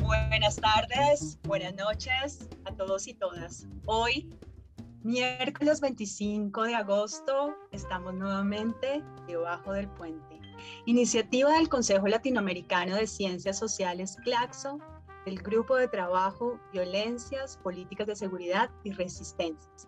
[0.00, 3.68] Buenas tardes, buenas noches a todos y todas.
[3.86, 4.28] Hoy,
[5.04, 10.40] miércoles 25 de agosto, estamos nuevamente debajo del puente.
[10.86, 14.80] Iniciativa del Consejo Latinoamericano de Ciencias Sociales, CLACSO,
[15.24, 19.86] del Grupo de Trabajo Violencias, Políticas de Seguridad y Resistencias.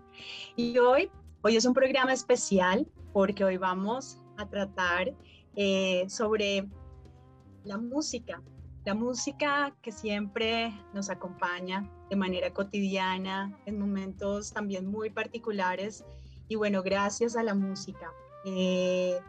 [0.55, 1.11] Y hoy,
[1.43, 5.13] hoy es un programa especial porque hoy vamos a tratar
[5.57, 6.69] eh, sobre
[7.65, 8.43] la música,
[8.85, 16.05] la música que siempre nos acompaña de manera cotidiana, en momentos también muy particulares.
[16.49, 18.13] Y bueno, gracias a la música.
[18.45, 19.21] Eh,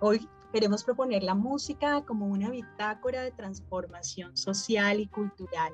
[0.00, 5.72] hoy queremos proponer la música como una bitácora de transformación social y cultural.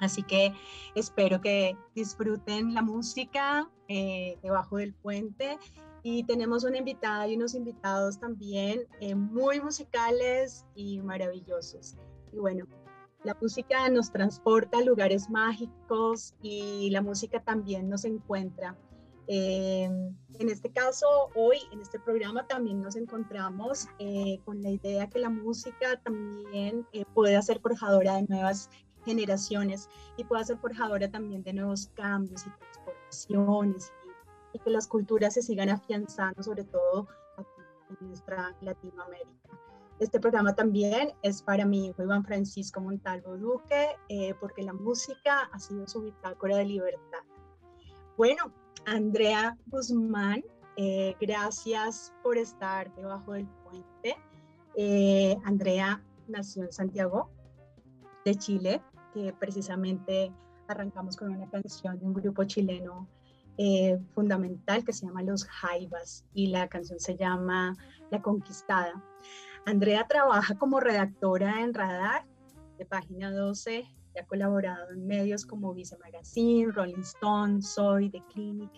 [0.00, 0.52] Así que
[0.94, 5.58] espero que disfruten la música eh, debajo del puente
[6.04, 11.96] y tenemos una invitada y unos invitados también eh, muy musicales y maravillosos.
[12.30, 12.66] Y bueno,
[13.24, 18.76] la música nos transporta a lugares mágicos y la música también nos encuentra.
[19.28, 25.08] Eh, en este caso, hoy en este programa también nos encontramos eh, con la idea
[25.08, 28.68] que la música también puede ser forjadora de nuevas
[29.06, 33.90] generaciones y puede ser forjadora también de nuevos cambios y transformaciones
[34.54, 39.50] y, que las culturas se sigan afianzando, sobre todo aquí en nuestra Latinoamérica.
[40.00, 45.48] Este programa también es para mi hijo Iván Francisco Montalvo Duque, eh, porque la música
[45.52, 47.20] ha sido su bitácora de libertad.
[48.16, 48.52] Bueno,
[48.86, 50.42] Andrea Guzmán,
[50.76, 54.16] eh, gracias por estar debajo del puente.
[54.76, 57.30] Eh, Andrea nació en Santiago,
[58.24, 60.32] de Chile, que precisamente
[60.66, 63.06] arrancamos con una canción de un grupo chileno
[64.14, 67.76] fundamental que se llama Los Jaivas y la canción se llama
[68.10, 69.02] La Conquistada.
[69.66, 72.26] Andrea trabaja como redactora en Radar
[72.78, 78.22] de Página 12 y ha colaborado en medios como Vice Magazine, Rolling Stone, Soy, The
[78.32, 78.70] Clinic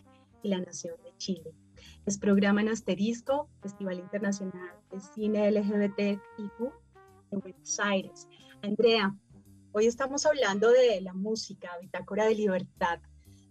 [0.43, 1.55] y La Nación de Chile.
[2.05, 6.73] Es programa en Asterisco, Festival Internacional de Cine LGBTIQ
[7.33, 8.29] en Buenos Aires.
[8.63, 9.15] Andrea,
[9.73, 13.01] hoy estamos hablando de la música, Bitácora de Libertad.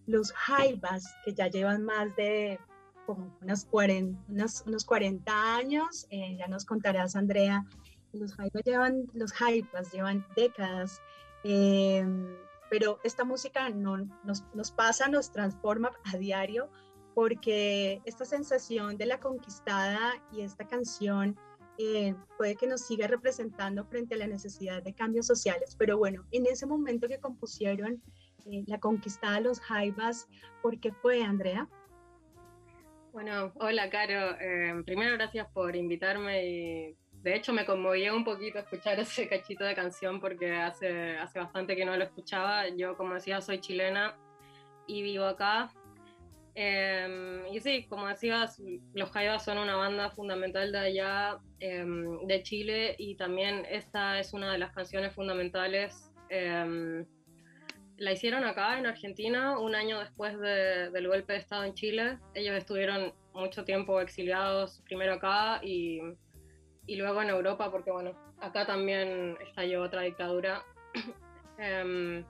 [0.07, 2.59] Los Jaivas, que ya llevan más de
[3.69, 4.19] 40,
[4.65, 7.65] unos 40 años, eh, ya nos contarás Andrea,
[8.13, 9.33] los Jaivas llevan, los
[9.91, 11.01] llevan décadas,
[11.43, 12.27] em,
[12.69, 16.69] pero esta música no, nos, nos, pasa, nos transforma a diario,
[17.13, 21.37] porque esta sensación de la conquistada y esta canción
[21.77, 26.25] eh, puede que nos siga representando frente a la necesidad de cambios sociales, pero bueno,
[26.31, 28.01] en ese momento que compusieron
[28.45, 30.27] eh, la conquistada los Jaivas,
[30.61, 31.67] ¿por qué fue, Andrea?
[33.13, 34.37] Bueno, hola Caro.
[34.39, 36.95] Eh, primero gracias por invitarme
[37.25, 41.75] de hecho me conmovió un poquito escuchar ese cachito de canción porque hace, hace bastante
[41.75, 42.69] que no lo escuchaba.
[42.69, 44.15] Yo, como decía, soy chilena
[44.85, 45.73] y vivo acá.
[46.53, 48.61] Em, y sí, como decías,
[48.93, 54.31] los Jaivas son una banda fundamental de allá, em, de Chile, y también esta es
[54.31, 57.05] una de las canciones fundamentales em,
[57.97, 62.19] la hicieron acá en Argentina un año después del golpe de Estado en Chile.
[62.33, 66.01] Ellos estuvieron mucho tiempo exiliados, primero acá y,
[66.85, 70.63] y luego en Europa, porque bueno, acá también estalló otra dictadura.
[71.57, 72.25] Em,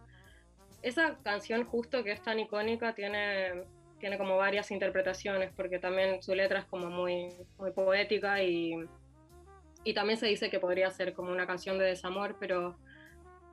[0.84, 3.64] esa canción justo que es tan icónica tiene,
[4.00, 8.75] tiene como varias interpretaciones, porque también su letra es como muy, muy poética y,
[9.84, 12.78] y también se dice que podría ser como una canción de desamor, pero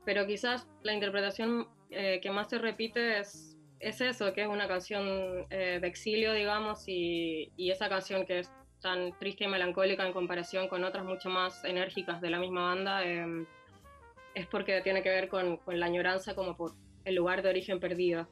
[0.05, 4.67] pero quizás la interpretación eh, que más se repite es, es, eso, que es una
[4.67, 10.07] canción eh, de exilio, digamos, y, y, esa canción que es tan triste y melancólica
[10.07, 13.47] en comparación con otras mucho más enérgicas de la misma banda, em,
[14.35, 16.73] es porque tiene que ver con, con, la añoranza como por
[17.05, 18.27] el lugar de origen perdido.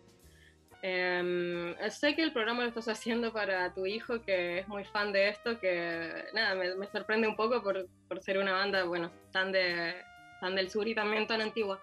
[0.82, 5.12] Eh, sé que el programa lo estás haciendo para tu hijo, que es muy fan
[5.12, 9.10] de esto, que nada, me, me sorprende un poco por, por, ser una banda, bueno,
[9.30, 9.94] tan de,
[10.40, 11.80] tan del sur y también tan antigua.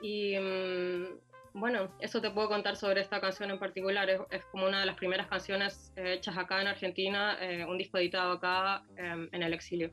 [0.00, 1.18] Y mm,
[1.54, 4.08] bueno, eso te puedo contar sobre esta canción en particular.
[4.08, 7.98] Es, como una de las primeras canciones eh, hechas acá en Argentina, eh, un disco
[7.98, 9.90] editado acá em, en el exilio.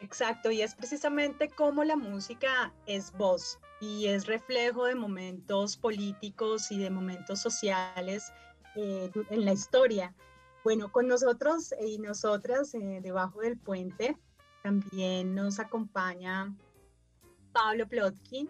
[0.00, 6.70] Exacto, y es precisamente como la música es voz y es reflejo de momentos políticos
[6.70, 8.30] y de momentos sociales
[8.76, 10.14] eh, en la historia.
[10.62, 14.16] Bueno, con nosotros y nosotras debajo del puente
[14.62, 16.54] también nos acompaña
[17.52, 18.48] Pablo Plotkin.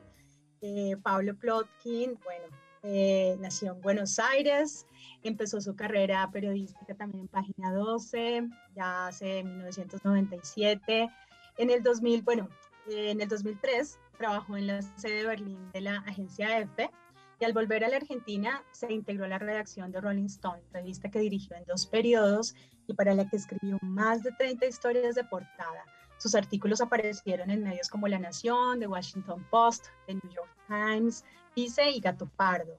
[0.67, 2.47] Eh, Pablo Plotkin, bueno,
[2.85, 4.87] eh, nació en Buenos Aires,
[5.23, 11.11] empezó su carrera periodística también en Página 12, ya hace 1997.
[11.59, 12.49] En el 2000, bueno,
[12.89, 16.91] en el 2003 trabajó en la sede de Berlín de la agencia EFE
[17.41, 21.11] y al volver a la Argentina se integró a la redacción de Rolling Stone, revista
[21.11, 22.55] que dirigió en dos periodos
[22.87, 25.85] y para la que escribió más de 30 historias de portada.
[26.25, 31.23] Sus artículos aparecieron en medios como La Nación, The Washington Post, The New York Times,
[31.55, 32.79] Vice y Gato Pardo.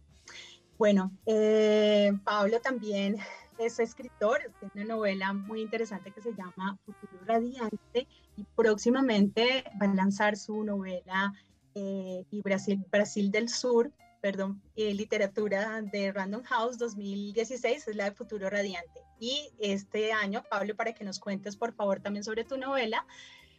[0.80, 3.18] Bueno, eh, Pablo también
[3.59, 9.92] es escritor, tiene una novela muy interesante que se llama Futuro Radiante y próximamente va
[9.92, 11.31] a lanzar su novela
[11.75, 18.15] eh, y Brasil, del Sur, perdón, eh, literatura de Random House 2016, es la de
[18.15, 19.05] Futuro Radiante.
[19.19, 23.06] Y este año, Pablo, para que nos cuentes por favor también sobre tu novela,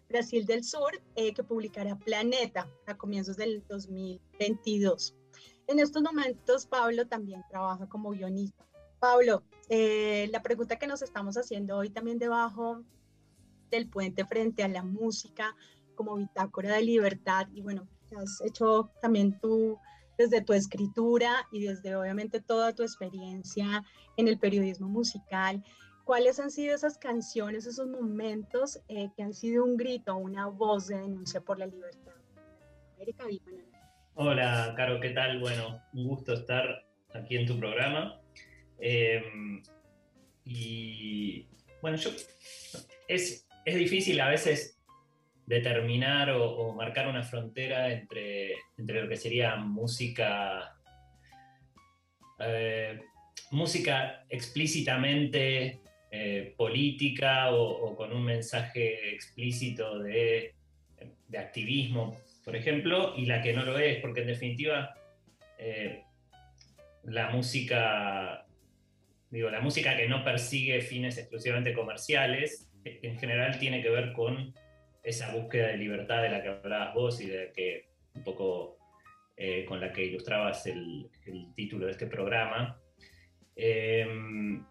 [0.08, 5.14] Brasil del Sur, eh, que publicará Planeta a comienzos del 2022.
[5.67, 8.64] En estos momentos, Pablo también trabaja como guionista.
[9.00, 12.82] Pablo, eh, la pregunta que nos estamos haciendo hoy también debajo
[13.70, 15.56] del puente frente a la música
[15.97, 19.79] como bitácora de libertad y bueno, has hecho también tú
[20.17, 23.85] desde tu escritura y desde obviamente toda tu experiencia
[24.17, 25.63] en el periodismo musical,
[26.05, 30.89] ¿cuáles han sido esas canciones, esos momentos eh, que han sido un grito, una voz
[30.89, 32.13] de denuncia por la libertad?
[32.97, 33.25] América,
[34.15, 35.39] Hola, Caro, ¿qué tal?
[35.41, 38.19] Bueno, un gusto estar aquí en tu programa.
[38.79, 39.62] Em,
[40.45, 41.47] y
[41.83, 42.11] bueno, yo,
[43.09, 44.75] es, es, difícil a veces
[45.47, 50.77] determinar o, marcar una frontera entre, entre, lo que sería música,
[52.41, 53.01] eh,
[53.53, 60.55] música explícitamente eh, política o, con un mensaje explícito de,
[61.29, 64.95] de, activismo, por ejemplo, y la que no lo es, porque en definitiva
[65.59, 66.03] eh,
[67.05, 68.47] la música
[69.31, 74.55] digo, la música que no persigue fines exclusivamente comerciales, en general tiene que ver con
[75.06, 77.87] esa búsqueda de libertad de la que hablabas vos y de que
[78.17, 78.76] un poco
[79.37, 81.08] eh, con la que ilustrabas el,
[81.55, 82.81] título de este programa.
[83.55, 84.64] Em,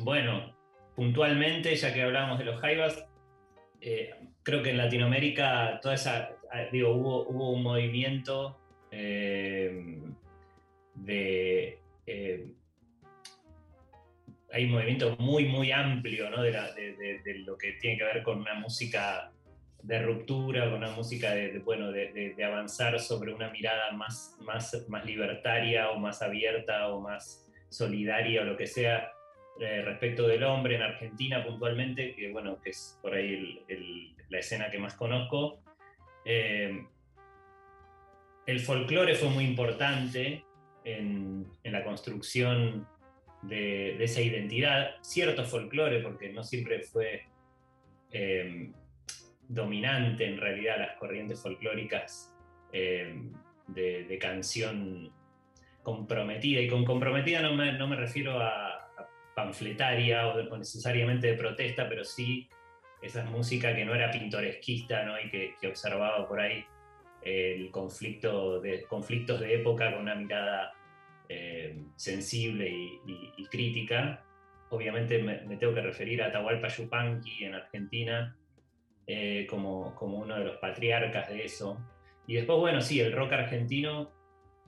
[0.00, 0.54] bueno,
[0.94, 3.06] puntualmente, ya que hablábamos de los jaivas,
[3.80, 4.10] eh,
[4.42, 10.14] creo que en Latinoamérica toda esa, ah, digo, hubo, hubo un movimiento em,
[10.94, 12.55] de em,
[14.56, 16.42] hay un movimiento muy, muy amplio ¿no?
[16.42, 16.50] de,
[17.44, 19.30] lo que tiene que ver con una música
[19.82, 25.04] de ruptura, con una música de, bueno, de, avanzar sobre una mirada más, más, más
[25.04, 29.12] libertaria o más abierta o más solidaria o lo que sea
[29.60, 33.62] eh, respecto del hombre en Argentina puntualmente, que bueno, que es por ahí
[34.30, 35.60] la escena que más conozco.
[36.24, 36.82] Eh,
[38.46, 40.42] el folclore fue muy importante
[40.82, 42.86] en, en la construcción
[43.48, 47.24] de, esa identidad, cierto folclore, porque no siempre fue
[48.10, 48.72] em,
[49.48, 52.34] dominante en realidad las corrientes folclóricas
[52.72, 53.32] em,
[53.68, 55.12] de, canción
[55.82, 58.76] comprometida, y con comprometida no me, no me refiero a,
[59.36, 62.48] panfletaria o, necesariamente de protesta, pero sí
[63.02, 65.20] esa música que no era pintoresquista ¿no?
[65.20, 66.64] y que, observaba por ahí
[67.22, 70.72] el conflicto de, conflictos de época con una mirada
[71.28, 74.24] eh, sensible y, crítica.
[74.70, 78.36] Obviamente me, tengo que referir a Atahualpa Yupanqui en Argentina
[79.06, 81.78] eh, como, como, uno de los patriarcas de eso.
[82.26, 84.10] Y después, bueno, sí, el rock argentino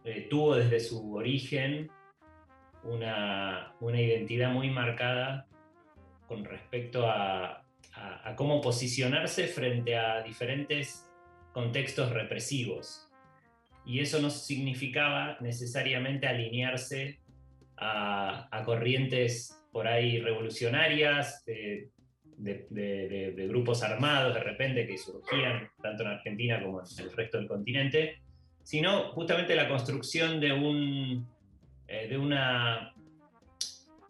[0.05, 1.91] eh, tuvo desde su origen
[2.85, 5.47] una, una, identidad muy marcada
[6.27, 11.11] con respecto a, a cómo posicionarse frente a diferentes
[11.53, 13.08] contextos represivos
[13.89, 17.21] y eso no significaba necesariamente alinearse
[17.79, 21.89] a, corrientes por ahí revolucionarias, de,
[23.49, 28.21] grupos armados de repente que surgían tanto en Argentina como en el resto del continente,
[28.63, 31.27] sino justamente la construcción de, un,
[31.89, 32.93] eh, una,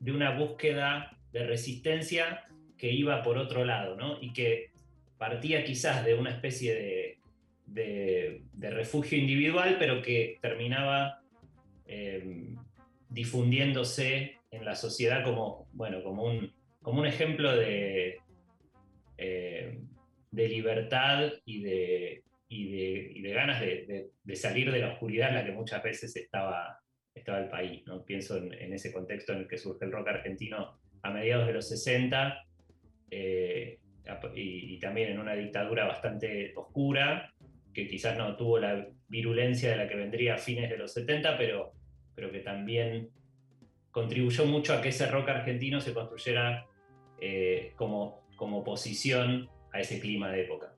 [0.00, 4.18] de una búsqueda de resistencia que iba por otro lado, ¿no?
[4.20, 4.72] y que
[5.18, 7.17] partía quizás de una especie de,
[7.68, 11.20] de, refugio individual, pero que terminaba
[11.86, 12.54] eh,
[13.08, 18.18] difundiéndose en la sociedad como, bueno, como, un, como un ejemplo de,
[19.16, 19.78] eh,
[20.30, 25.52] de libertad y de, y de, ganas de, salir de la oscuridad en la que
[25.52, 26.80] muchas veces estaba,
[27.14, 27.82] estaba el país.
[27.86, 28.04] ¿no?
[28.04, 31.68] Pienso en, ese contexto en el que surge el rock argentino a mediados de los
[31.68, 32.44] 60
[33.10, 33.78] eh,
[34.34, 37.30] y, y, también en una dictadura bastante oscura
[37.72, 41.36] que quizás no tuvo la virulencia de la que vendría a fines de los 70,
[41.38, 41.72] pero,
[42.14, 43.10] pero que también
[43.90, 46.66] contribuyó mucho a que ese rock argentino se construyera
[47.20, 50.74] eh, como, como oposición a ese clima de época.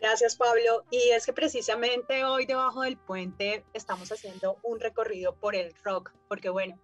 [0.00, 0.84] Gracias, Pablo.
[0.90, 6.12] Y es que precisamente hoy debajo del puente estamos haciendo un recorrido por el rock,
[6.28, 6.78] porque bueno,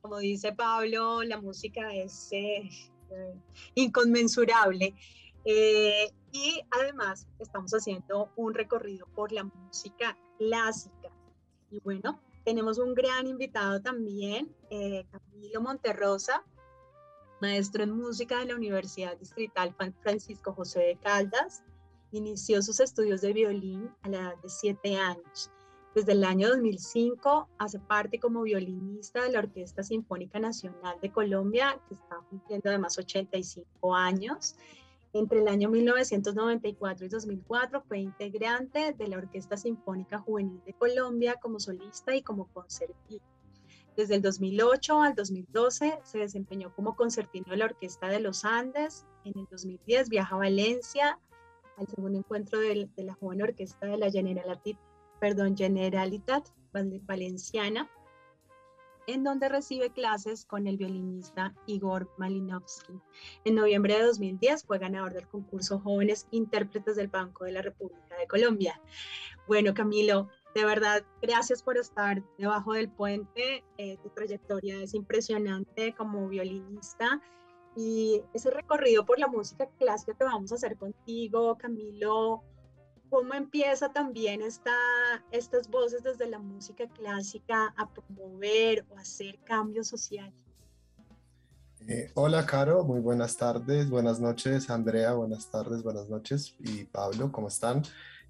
[0.00, 2.68] como dice Pablo, la música es eh,
[3.74, 4.94] inconmensurable.
[5.44, 11.10] Eh, y además estamos haciendo un recorrido por la música clásica.
[11.70, 16.44] Y bueno, tenemos un gran invitado también, Camilo Monterrosa,
[17.40, 21.62] maestro en música de la Universidad Distrital Francisco José de Caldas
[22.14, 25.50] Inició sus estudios de violín a la edad de 7 años.
[25.96, 31.76] Desde el año 2005 hace parte como violinista de la Orquesta Sinfónica Nacional de Colombia,
[31.88, 34.54] que está cumpliendo además 85 años.
[35.14, 41.36] Entre el año 1994 y 2004 fue integrante de la Orquesta Sinfónica Juvenil de Colombia
[41.40, 43.24] como solista y como concertista.
[43.96, 49.06] Desde el 2008 al 2012 se desempeñó como concertino de la Orquesta de los Andes.
[49.24, 51.20] En el 2010 viaja a Valencia
[51.76, 54.76] al segundo encuentro de, la joven orquesta de la Generalitat,
[55.20, 57.88] perdón, Generalitat Valenciana,
[59.06, 62.94] en donde recibe clases con el violinista Igor Malinovsky.
[63.44, 68.16] En noviembre de 2010 fue ganador del concurso Jóvenes Intérpretes del Banco de la República
[68.16, 68.80] de Colombia.
[69.46, 73.64] Bueno, Camilo, de verdad, gracias por estar debajo del puente.
[73.76, 77.20] Eh, tu trayectoria es impresionante como violinista
[77.76, 82.44] y ese recorrido por la música clásica que vamos a hacer contigo, Camilo,
[83.14, 84.74] ¿cómo empieza también esta,
[85.30, 90.34] estas voces desde la música clásica a promover o hacer cambios sociales?
[91.86, 97.30] Eh, hola, Caro, muy buenas tardes, buenas noches, Andrea, buenas tardes, buenas noches, y Pablo,
[97.30, 97.82] ¿cómo están?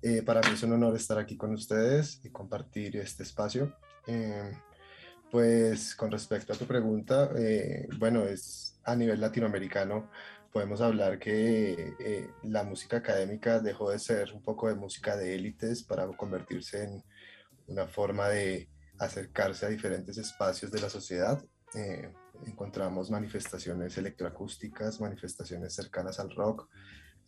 [0.03, 3.75] Eh, para mí es un honor estar aquí con ustedes y compartir este espacio.
[4.07, 4.53] Eh,
[5.31, 7.31] pues con respecto a tu pregunta,
[7.99, 10.11] bueno, es a nivel latinoamericano
[10.55, 15.35] podemos hablar que eh, la música académica dejó de ser un poco de música de
[15.35, 17.03] élites para convertirse en
[17.67, 18.71] una forma de
[19.01, 21.45] acercarse a diferentes espacios de la sociedad.
[21.75, 22.09] Eh,
[22.47, 26.69] encontramos manifestaciones electroacústicas, manifestaciones cercanas al rock,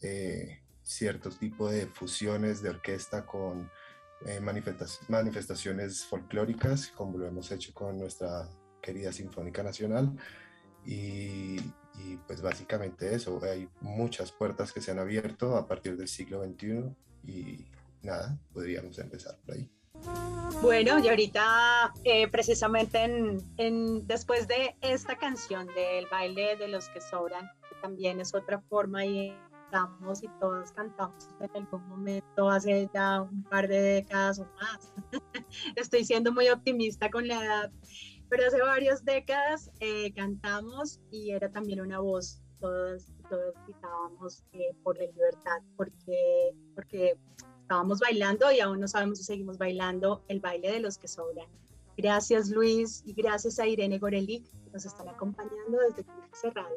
[0.03, 3.69] eh, cierto tipo de fusiones de orquesta con
[5.09, 8.49] manifestaciones folclóricas, como lo hemos hecho con nuestra
[8.81, 10.17] querida Sinfónica Nacional.
[10.87, 11.59] Y,
[12.27, 16.95] pues básicamente eso, hay muchas puertas que se han abierto a partir del siglo XXI
[17.25, 17.65] y
[18.03, 19.71] nada, podríamos empezar por ahí.
[20.63, 23.03] Bueno, y ahorita eh, precisamente
[23.57, 28.61] en, después de esta canción del baile de los que sobran, que también es otra
[28.61, 29.35] forma y
[29.71, 34.93] cantamos y todos cantamos en algún momento hace ya un par de décadas o más.
[35.77, 37.73] Estoy siendo muy optimista con la edad
[38.29, 44.75] pero hace varias décadas eh, cantamos y era también una voz, todos, todos gritábamos eh,
[44.83, 47.19] por la libertad, porque, porque
[47.63, 51.49] estábamos bailando y aún no sabemos si seguimos bailando el baile de los que sobran.
[51.97, 56.77] Gracias Luis y gracias a Irene Gorelic que nos están acompañando desde Dulce Radio.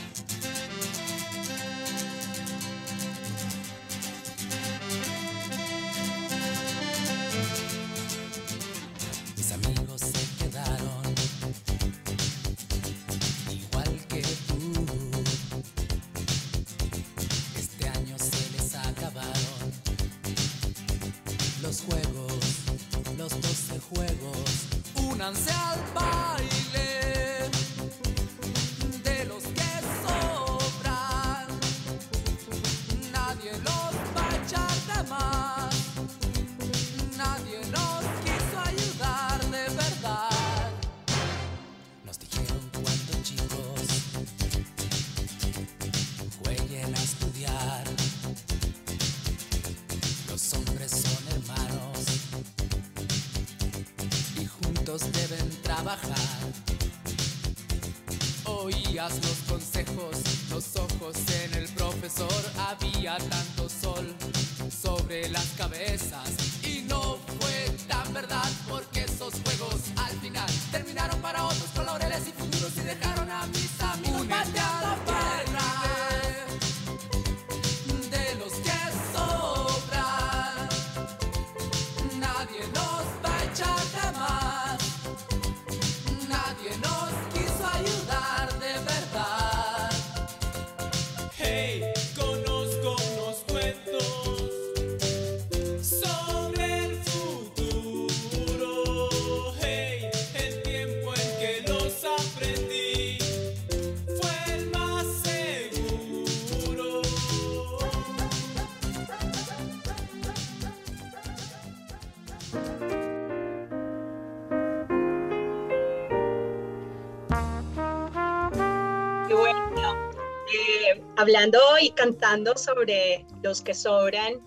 [121.21, 124.41] Hablando y cantando sobre los que sobran,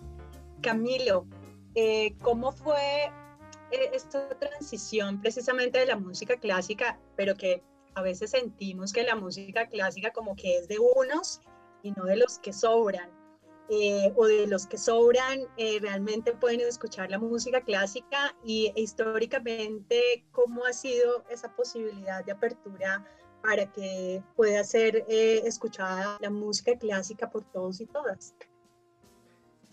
[0.61, 1.25] Camilo,
[1.77, 3.05] eh, ¿cómo fue
[3.71, 7.63] eh, esta transición precisamente de la música clásica, pero que
[7.95, 11.41] a veces sentimos que la música clásica como que es de unos
[11.85, 13.09] y no de los que sobran?
[13.71, 15.47] Eh, o de los que sobran
[15.81, 22.33] realmente pueden escuchar la música clásica y e históricamente cómo ha sido esa posibilidad de
[22.33, 23.03] apertura
[23.45, 28.35] para que pueda ser eh, escuchada la música clásica por todos y todas.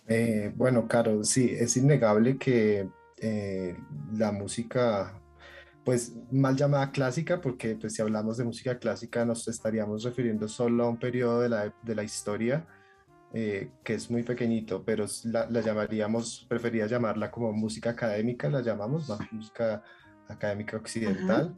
[0.08, 3.78] Eh, bueno, Caro, sí, es innegable que eh,
[4.14, 5.18] la música,
[5.86, 10.84] pues mal llamada clásica, porque pues, si hablamos de música clásica nos estaríamos refiriendo solo
[10.84, 12.68] a un periodo de la, de la historia
[13.34, 19.10] que es muy pequeñito, pero la, la, llamaríamos, prefería llamarla como música académica, la llamamos,
[19.32, 19.82] música
[20.28, 21.58] académica occidental.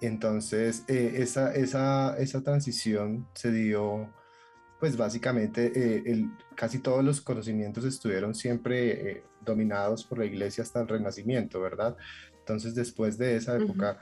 [0.00, 4.10] Entonces, eh, esa, esa, esa, transición se dio,
[4.78, 10.62] pues básicamente, eh, el, casi todos los conocimientos estuvieron siempre eh, dominados por la iglesia
[10.64, 11.96] hasta el Renacimiento, ¿verdad?
[12.38, 13.98] Entonces, después de esa época,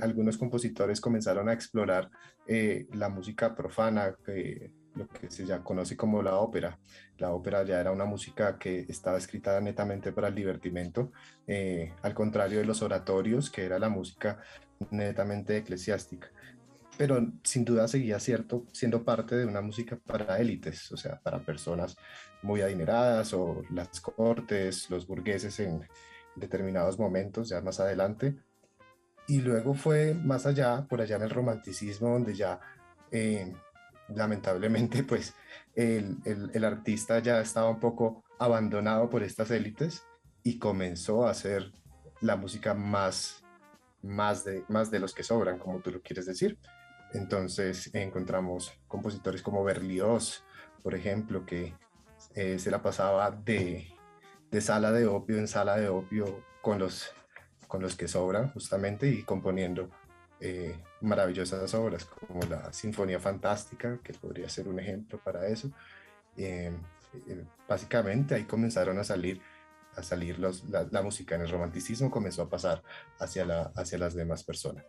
[0.00, 2.10] algunos compositores comenzaron a explorar
[2.46, 4.14] la música profana,
[4.94, 6.78] lo que se ya conoce como la ópera.
[7.18, 11.12] La ópera ya era una música que estaba escrita netamente para el divertimento,
[12.02, 14.38] al contrario de los oratorios, que era la música
[14.90, 16.30] netamente eclesiástica,
[16.98, 21.44] pero sin duda seguía cierto, siendo parte de una música para élites, o sea, para
[21.44, 21.96] personas
[22.42, 25.88] muy adineradas o las cortes, los burgueses en
[26.36, 28.36] determinados momentos, ya más adelante.
[29.28, 32.60] Y luego fue más allá, por allá en el romanticismo, donde ya
[33.10, 33.52] eh,
[34.08, 35.34] lamentablemente pues
[35.74, 40.02] el, el, el, artista ya estaba un poco abandonado por estas élites
[40.42, 41.72] y comenzó a hacer
[42.20, 43.41] la música más
[44.02, 46.58] más de, más de los que sobran, como tú lo quieres decir.
[47.14, 50.44] Entonces encontramos compositores como Berlioz,
[50.82, 51.74] por ejemplo, que
[52.34, 53.86] eh, se la pasaba de,
[54.50, 57.12] de, sala de opio en sala de opio con los,
[57.68, 59.90] con los que sobran justamente y componiendo
[60.40, 65.70] eh, maravillosas obras como la Sinfonía Fantástica, que podría ser un ejemplo para eso.
[66.36, 66.72] Eh,
[67.68, 69.40] básicamente ahí comenzaron a salir
[69.96, 72.82] a salir los, la, música en el romanticismo comenzó a pasar
[73.18, 74.84] hacia, la, hacia las demás personas.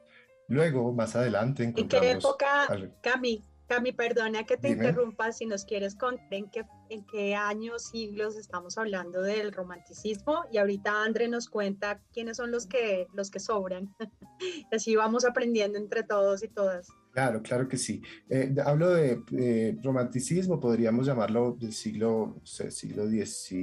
[0.47, 2.07] Luego, más adelante, encontramos...
[2.07, 2.67] ¿En qué época,
[3.01, 7.89] Cami, Cami, perdona que te interrumpa, si nos quieres contar en qué, en qué años,
[7.89, 13.31] siglos estamos hablando del romanticismo y ahorita André nos cuenta quiénes son los que, los
[13.31, 13.95] que sobran.
[14.71, 16.89] Así vamos aprendiendo entre todos y todas.
[17.13, 18.01] Claro, claro que sí.
[18.27, 23.53] Eh, hablo de romanticismo, podríamos llamarlo del siglo, siglo XIX,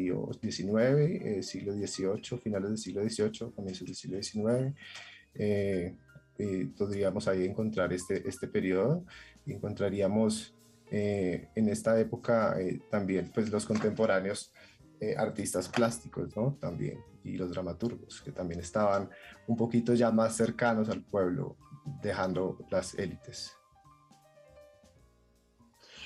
[0.40, 4.72] eh, siglo XVIII, finales del siglo XVIII, comienzos del siglo XIX.
[5.34, 5.96] Eh,
[6.78, 9.04] podríamos ahí encontrar este, este periodo.
[9.44, 10.54] Encontraríamos
[10.92, 12.56] en esta época
[12.88, 14.52] también pues, los contemporáneos
[15.16, 16.56] artistas plásticos, ¿no?
[16.60, 19.08] También, y los dramaturgos, que también estaban
[19.48, 21.56] un poquito ya más cercanos al pueblo,
[22.02, 23.56] dejando las élites.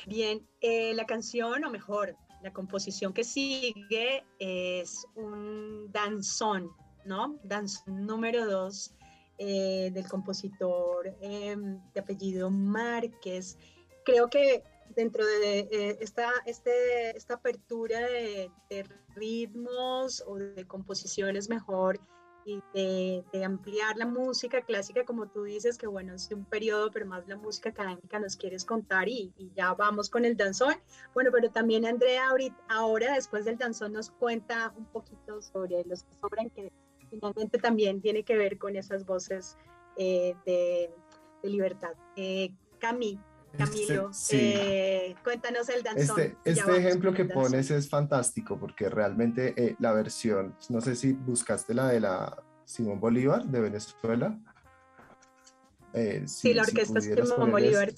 [0.06, 6.70] Bien, eh, la canción, o mejor, la composición que sigue es un danzón,
[7.06, 7.38] ¿no?
[7.42, 8.94] Danzón número dos
[9.38, 13.56] eh, del compositor em, de apellido Márquez.
[14.04, 14.62] Creo que
[14.94, 18.84] dentro de esta, este, esta apertura de, de,
[19.16, 21.98] ritmos o de composiciones mejor
[22.44, 27.07] y de, ampliar la música clásica, como tú dices, que bueno, es un periodo, pero
[27.07, 30.74] más la música académica nos quieres contar y, ya vamos con el danzón.
[31.14, 36.02] Bueno, pero también Andrea ahorita, ahora, después del danzón, nos cuenta un poquito sobre los
[36.02, 36.72] que sobran, que
[37.11, 39.57] finalmente también tiene que ver con esas voces
[39.96, 40.90] eh, de,
[41.42, 41.92] libertad.
[42.16, 43.18] Eh, Cami,
[43.56, 46.20] Camilo, este, eh, cuéntanos el danzón.
[46.20, 51.12] Este, este ejemplo que pones es fantástico porque realmente eh, la versión, no sé si
[51.12, 54.38] buscaste la de la Simón Bolívar de Venezuela.
[55.92, 57.92] Eh, sí, la orquesta Simón Bolívar.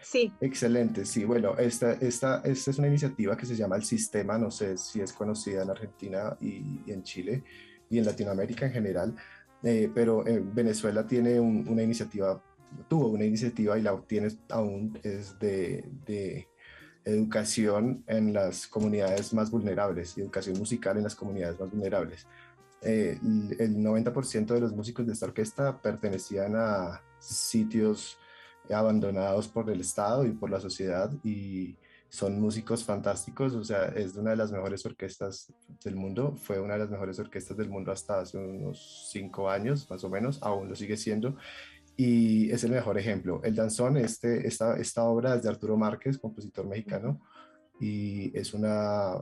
[0.00, 0.32] Sí.
[0.40, 1.24] Excelente, sí.
[1.24, 5.00] Bueno, esta, esta, esta es una iniciativa que se llama El Sistema, no sé si
[5.00, 7.44] es conocida en Argentina y, en Chile
[7.88, 9.14] y en Latinoamérica en general,
[9.94, 12.42] pero Venezuela tiene una iniciativa
[12.88, 16.48] tuvo una iniciativa y la obtiene aún es de, de
[17.04, 22.26] educación en las comunidades más vulnerables, educación musical en las comunidades más vulnerables.
[22.82, 23.18] Eh,
[23.58, 28.18] el 90% de los músicos de esta orquesta pertenecían a sitios
[28.70, 31.76] abandonados por el Estado y por la sociedad y
[32.08, 35.50] son músicos fantásticos, o sea, es una de las mejores orquestas
[35.82, 39.88] del mundo, fue una de las mejores orquestas del mundo hasta hace unos cinco años
[39.88, 41.36] más o menos, aún lo sigue siendo
[42.04, 43.40] y es el mejor ejemplo.
[43.44, 47.20] El danzón, este, esta, obra es de Arturo Márquez, compositor mexicano,
[47.78, 49.20] y es una,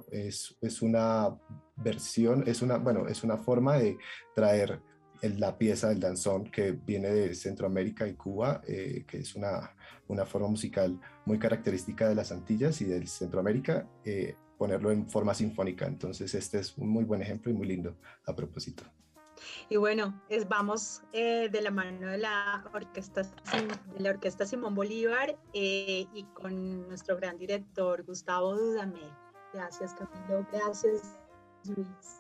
[1.77, 3.99] versión, es una, forma de
[4.35, 4.81] traer
[5.21, 9.77] la pieza del danzón que viene de Centroamérica y Cuba, eh, que es una,
[10.09, 15.35] una, forma musical muy característica de las Antillas y del Centroamérica, eh, ponerlo en forma
[15.35, 15.87] sinfónica.
[15.87, 18.85] Entonces este es un muy buen ejemplo y muy lindo a propósito.
[19.69, 24.75] Y bueno, es, vamos eh, de la mano de la orquesta, de la orquesta Simón
[24.75, 29.13] Bolívar y con nuestro gran director Gustavo Dudamel.
[29.53, 31.19] Gracias Camilo, gracias
[31.65, 32.20] Luis.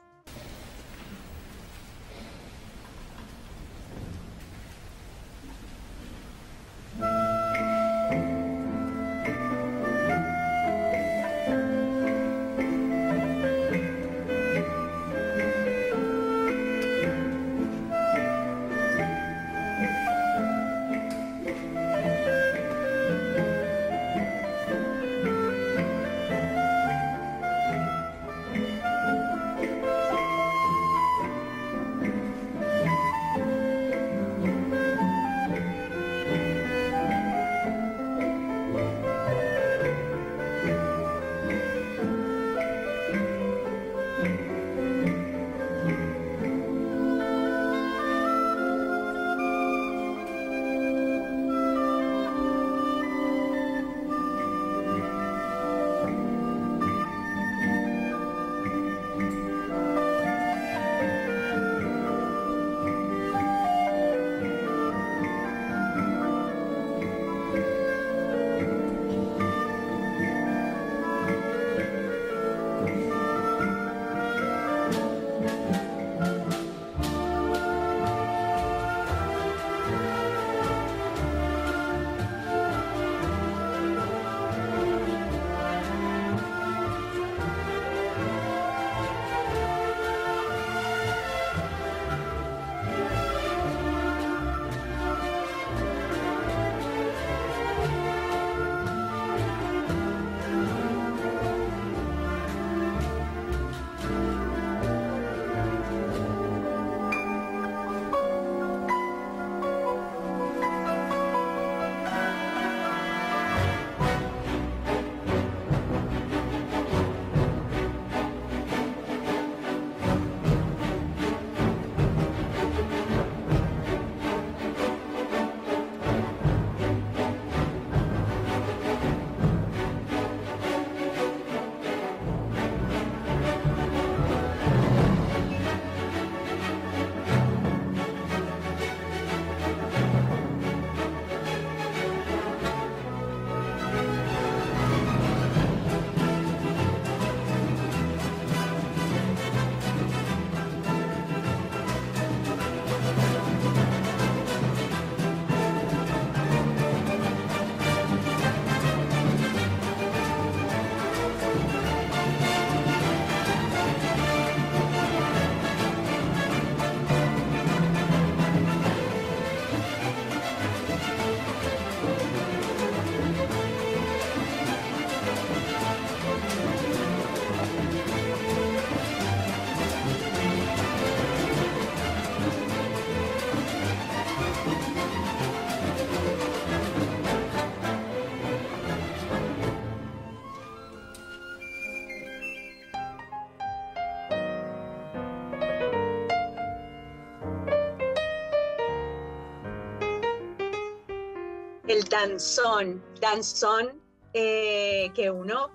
[201.90, 204.00] El danzón, danzón
[204.32, 205.70] eh, que uno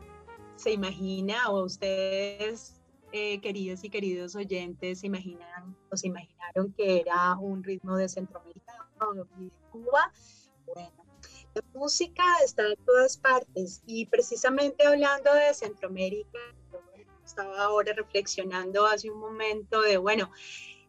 [0.56, 2.80] se imagina o ustedes,
[3.12, 8.08] eh, queridos y queridos oyentes, se imaginan o se imaginaron que era un ritmo de
[8.08, 10.14] Centroamérica o de Cuba.
[10.66, 11.06] Bueno,
[11.54, 16.40] la música está en todas partes y precisamente hablando de Centroamérica,
[17.26, 20.32] estaba ahora reflexionando hace un momento de, bueno,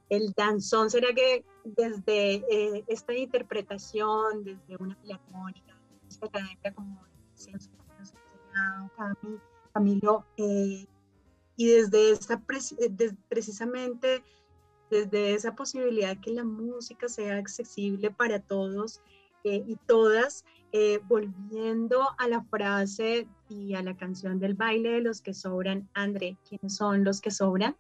[0.09, 7.05] el danzón, ¿será que desde eh, esta interpretación, desde una filarmónica, esta académica como
[9.75, 10.87] Camilo, eh,
[11.57, 12.42] y desde esa,
[12.79, 14.23] eh, precisamente
[14.90, 19.03] desde esa posibilidad que la música sea accesible para todos
[19.42, 20.45] y todas,
[21.05, 26.37] volviendo a la frase y a la canción del baile de los que sobran, André,
[26.49, 27.77] ¿quiénes son los que sobran?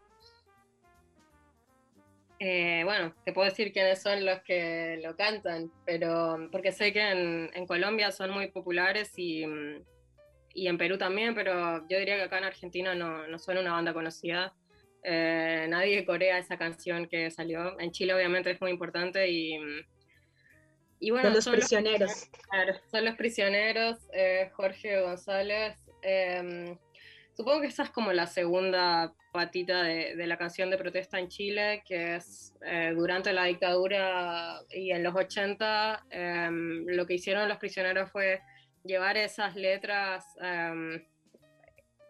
[2.38, 7.00] Eh, bueno, te puedo decir quiénes son los que lo cantan, pero porque sé que
[7.00, 9.44] en, Colombia son muy populares y,
[10.52, 13.72] y, en Perú también, pero yo diría que acá en Argentina no, no son una
[13.72, 14.54] banda conocida.
[15.02, 17.78] Eh, nadie corea esa canción que salió.
[17.80, 19.58] En Chile obviamente es muy importante y,
[21.00, 22.28] y bueno, son los prisioneros.
[22.50, 25.78] claro, son los prisioneros, eh, Jorge González.
[27.36, 31.28] Supongo que esa es como la segunda patita de, de la canción de protesta en
[31.28, 37.46] Chile, que es eh, durante la dictadura y en los 80, em, lo que hicieron
[37.46, 38.40] los prisioneros fue
[38.84, 41.04] llevar esas letras em,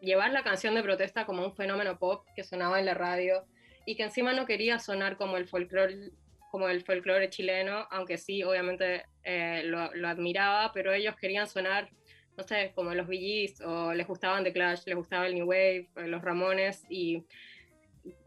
[0.00, 3.44] llevar la canción de protesta como un fenómeno pop que sonaba en la radio
[3.84, 6.12] y que encima no quería sonar como el folclore
[6.50, 11.90] como el folclore chileno, aunque sí, obviamente eh, lo, admiraba, pero ellos querían sonar,
[12.36, 15.88] no sé, como los VGs, o les gustaban The Clash, les gustaba el New Wave,
[15.96, 17.24] eh, los Ramones, y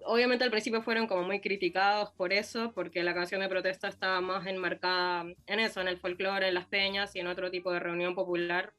[0.06, 4.22] obviamente al principio fueron como muy criticados por eso, porque la canción de protesta estaba
[4.22, 7.80] más enmarcada en eso, en el folclore, en las peñas y en otro tipo de
[7.80, 8.74] reunión popular,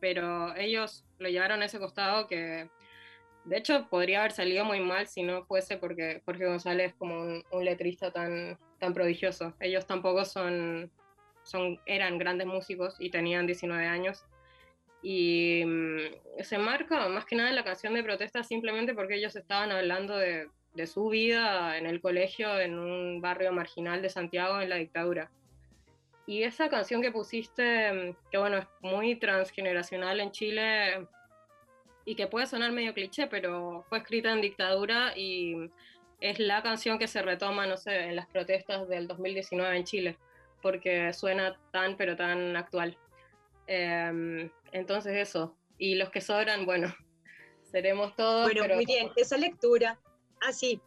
[0.00, 2.68] pero ellos lo llevaron a ese costado que
[3.44, 7.20] de hecho podría haber salido muy mal si no fuese porque Jorge González es como
[7.20, 9.54] un, letrista tan, tan prodigioso.
[9.60, 10.90] Ellos tampoco son,
[11.42, 14.24] son, eran grandes músicos y tenían 19 años.
[15.04, 19.70] Y mm, se marca más que nada la canción de protesta simplemente porque ellos estaban
[19.70, 24.70] hablando de, de su vida en el colegio en un barrio marginal de Santiago en
[24.70, 25.30] la dictadura.
[26.26, 31.06] Y esa canción que pusiste, mm, que bueno, es muy transgeneracional en Chile
[32.04, 35.70] y que puede sonar medio cliché, pero fue escrita en dictadura y
[36.20, 40.18] es la canción que se retoma, no sé, en las protestas del 2019 en Chile,
[40.62, 42.96] porque suena tan, pero tan actual.
[43.66, 46.92] Em, entonces eso, y los que sobran, bueno,
[47.62, 48.52] seremos todos.
[48.52, 50.00] Bueno, muy bien, esa lectura,
[50.40, 50.82] así.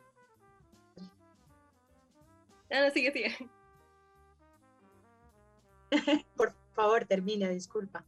[2.70, 3.50] Ah, no, sigue, sigue.
[6.36, 8.06] Por favor, termina, disculpa.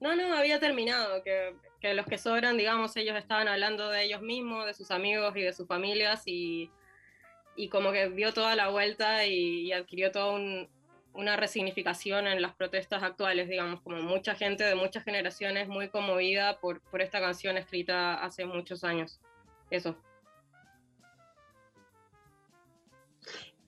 [0.00, 4.64] No, no, había terminado, que, los que sobran, digamos, ellos estaban hablando de ellos mismos,
[4.64, 6.70] de sus amigos y de sus familias y,
[7.70, 10.32] como que dio toda la vuelta y, adquirió toda
[11.18, 16.60] una resignificación en las protestas actuales, digamos, como mucha gente de muchas generaciones muy conmovida
[16.60, 19.18] por, por esta canción escrita hace muchos años.
[19.68, 19.96] Eso.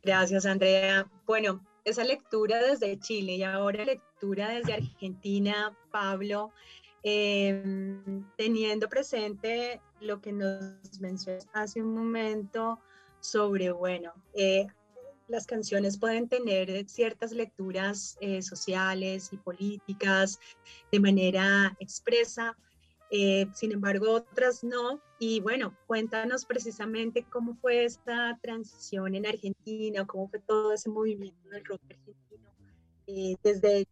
[0.00, 1.10] Gracias, Andrea.
[1.26, 6.52] Bueno, esa lectura desde Chile y ahora lectura desde Argentina, Pablo,
[7.02, 12.78] em, teniendo presente lo que nos mencionó hace un momento
[13.18, 14.68] sobre, bueno, eh,
[15.30, 20.38] las canciones pueden tener ciertas lecturas eh, sociales y políticas
[20.90, 22.56] de manera expresa,
[23.10, 25.00] eh, sin embargo otras no.
[25.18, 31.48] Y bueno, cuéntanos precisamente cómo fue esta transición en Argentina, cómo fue todo ese movimiento
[31.48, 32.50] del rock argentino,
[33.06, 33.86] eh, desde,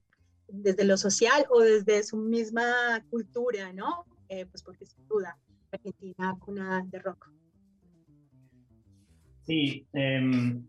[0.48, 4.06] desde lo social o desde su misma cultura, ¿no?
[4.28, 5.36] Eh, pues porque sin duda,
[5.72, 7.30] Argentina cuna de rock.
[9.44, 10.66] Sí, em,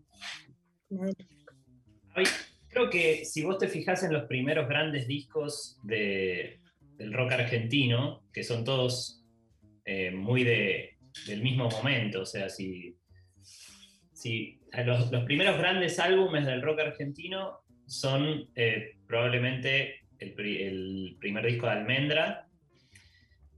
[2.68, 6.60] creo que si vos te fijas en los primeros grandes discos de,
[6.96, 9.24] del rock argentino, que son todos
[9.84, 12.22] eh, muy de, del mismo momento.
[12.22, 12.96] O sea, si,
[14.12, 20.34] si los, primeros grandes álbumes del rock argentino son eh, probablemente el,
[21.18, 22.46] primer disco de Almendra,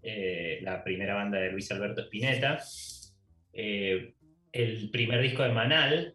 [0.03, 2.63] eh, la primera banda de Luis Alberto Spinetta,
[3.53, 6.15] el primer disco de Manal,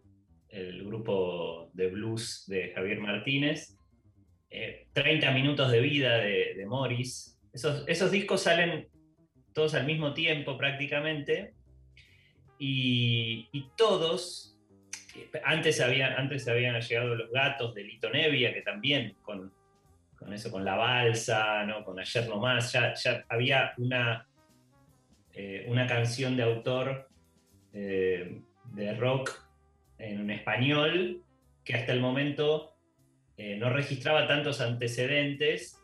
[0.57, 3.77] el grupo de blues de Javier Martínez,
[4.93, 7.39] 30 eh, minutos de vida de, Morris.
[7.53, 8.87] Esos, esos, discos salen
[9.53, 11.53] todos al mismo tiempo prácticamente
[12.59, 14.57] y, todos,
[15.43, 19.53] antes, había, antes habían llegado los gatos de Lito Nevia, que también con,
[20.17, 21.83] con eso, con la balsa, ¿no?
[21.83, 24.27] con Ayer No Más, ya, ya había una,
[25.33, 27.07] eh, una canción de autor
[27.73, 28.41] eh,
[28.73, 29.46] de rock
[29.99, 31.23] en español
[31.63, 32.77] que hasta el momento
[33.37, 35.79] eh, no registraba tantos antecedentes,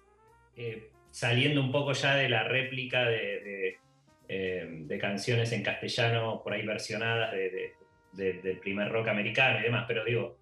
[0.55, 3.77] eh, saliendo un poco ya de la réplica de,
[4.27, 7.33] eh, canciones en castellano por ahí versionadas
[8.13, 10.39] del primer rock americano y demás, pero digo,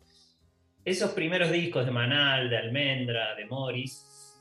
[0.85, 4.37] esos primeros discos de Manal, de Almendra, de Morris,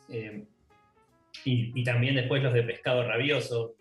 [1.45, 3.75] y, también después los de Pescado Rabioso,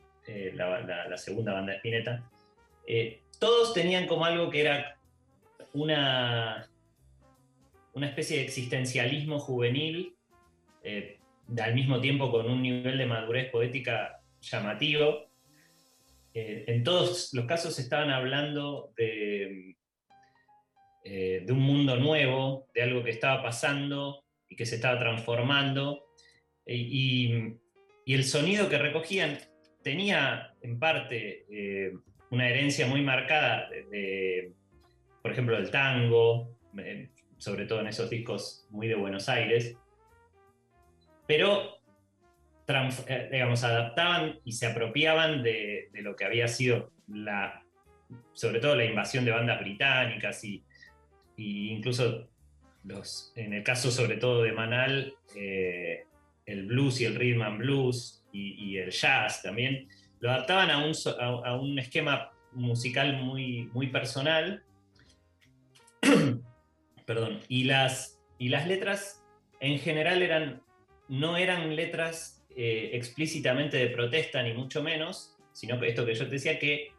[0.54, 2.24] la, la, segunda banda de Spinetta,
[3.40, 4.99] todos tenían como algo que era
[5.74, 6.70] una,
[7.94, 10.16] una especie de existencialismo juvenil,
[10.84, 11.18] eh,
[11.60, 15.30] al mismo tiempo con un nivel de madurez poética llamativo.
[16.34, 19.76] Eh, en todos los casos estaban hablando de,
[21.04, 26.06] eh, de un mundo nuevo, de algo que estaba pasando y que se estaba transformando.
[26.66, 27.56] E, y,
[28.06, 29.38] el sonido que recogían
[29.84, 31.46] tenía en parte
[32.32, 34.52] una herencia muy marcada de,
[35.22, 39.76] por ejemplo, del tango, eh, sobre todo en esos discos muy de Buenos Aires,
[41.28, 41.80] pero
[43.32, 47.64] digamos, adaptaban y se apropiaban de, de, lo que había sido la,
[48.34, 50.64] sobre todo la invasión de bandas británicas y,
[51.38, 52.28] incluso
[52.84, 56.06] los, en el caso sobre todo de Manal, eh,
[56.46, 59.88] el blues y el rhythm and blues y, el jazz también,
[60.20, 64.64] lo adaptaban a un, a, un esquema musical muy, muy personal.
[67.10, 69.26] Perdón, y las, y las letras
[69.60, 70.62] en general eran,
[71.08, 76.26] no eran letras eh, explícitamente de protesta, ni mucho menos, sino que esto que yo
[76.26, 76.92] te decía, que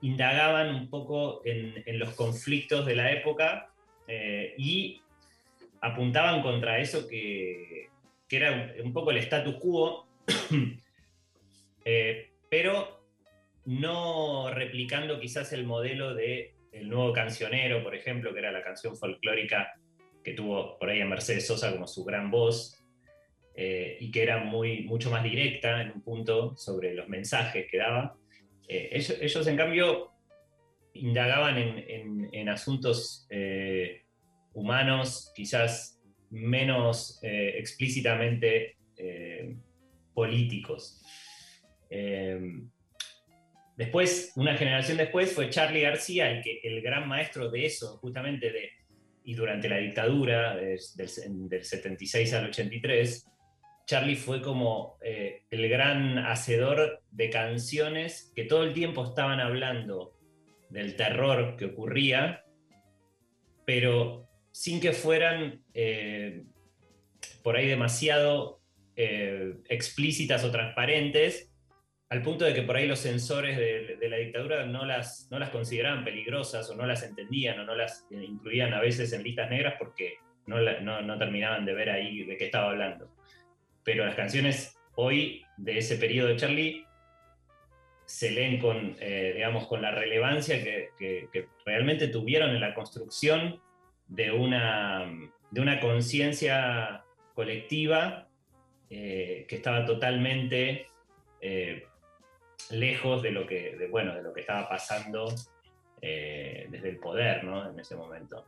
[0.00, 3.72] indagaban un poco en, los conflictos de la época
[4.06, 5.02] eh, y
[5.80, 7.88] apuntaban contra eso que,
[8.30, 10.06] era un, poco el status quo,
[11.84, 13.04] eh, pero
[13.64, 18.96] no replicando quizás el modelo de el nuevo cancionero, por ejemplo, que era la canción
[18.96, 19.74] folclórica
[20.22, 22.76] que tuvo por ahí a Mercedes Sosa como su gran voz,
[23.54, 27.78] eh, y que era muy, mucho más directa en un punto sobre los mensajes que
[27.78, 28.16] daba.
[28.68, 30.12] Eh, ellos, en cambio,
[30.94, 34.02] indagaban en, asuntos eh,
[34.52, 38.76] humanos, quizás menos eh, explícitamente
[40.14, 41.02] políticos.
[43.76, 48.50] Después, una generación después, fue Charlie García, el, que, el gran maestro de eso, justamente
[48.52, 48.70] de,
[49.24, 53.26] y durante la dictadura del, del 76 al 83,
[53.86, 60.16] Charlie fue como eh, el gran hacedor de canciones que todo el tiempo estaban hablando
[60.70, 62.44] del terror que ocurría,
[63.64, 66.44] pero sin que fueran eh,
[67.44, 68.60] por ahí demasiado
[68.96, 71.52] eh, explícitas o transparentes,
[72.08, 75.50] al punto de que por ahí los censores de, la dictadura no las, no las
[75.50, 79.74] consideraban peligrosas o no las entendían o no las incluían a veces en listas negras
[79.78, 83.10] porque no, no terminaban de ver ahí de qué estaba hablando.
[83.82, 86.86] Pero las canciones hoy de ese periodo de Charlie
[88.04, 90.90] se leen con, eh, digamos, con la relevancia que,
[91.64, 93.60] realmente tuvieron en la construcción
[94.06, 95.10] de una,
[95.50, 98.28] de una conciencia colectiva
[98.88, 100.86] eh, que estaba totalmente
[101.40, 101.84] eh,
[102.70, 105.26] lejos de lo que, bueno, de lo que estaba pasando
[106.00, 108.44] desde el poder en ese momento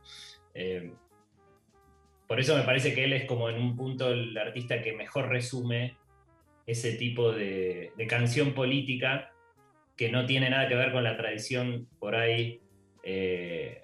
[2.29, 5.29] por eso me parece que él es como en un punto el artista que mejor
[5.29, 5.97] resume
[6.67, 9.31] ese tipo de, canción política
[9.97, 12.61] que no tiene nada que ver con la tradición por ahí
[13.01, 13.81] eh,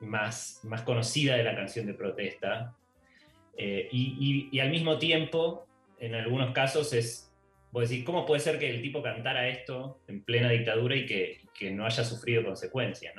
[0.00, 2.76] más, más conocida de la canción de protesta.
[3.56, 5.66] Eh, y, al mismo tiempo,
[5.98, 7.34] en algunos casos es,
[7.70, 11.70] vos decís, ¿cómo puede ser que el tipo cantara esto en plena dictadura y que,
[11.70, 13.14] no haya sufrido consecuencias?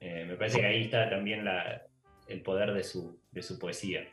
[0.00, 1.82] Eh, me parece que ahí está también la,
[2.28, 4.06] el poder de su, de su poesía.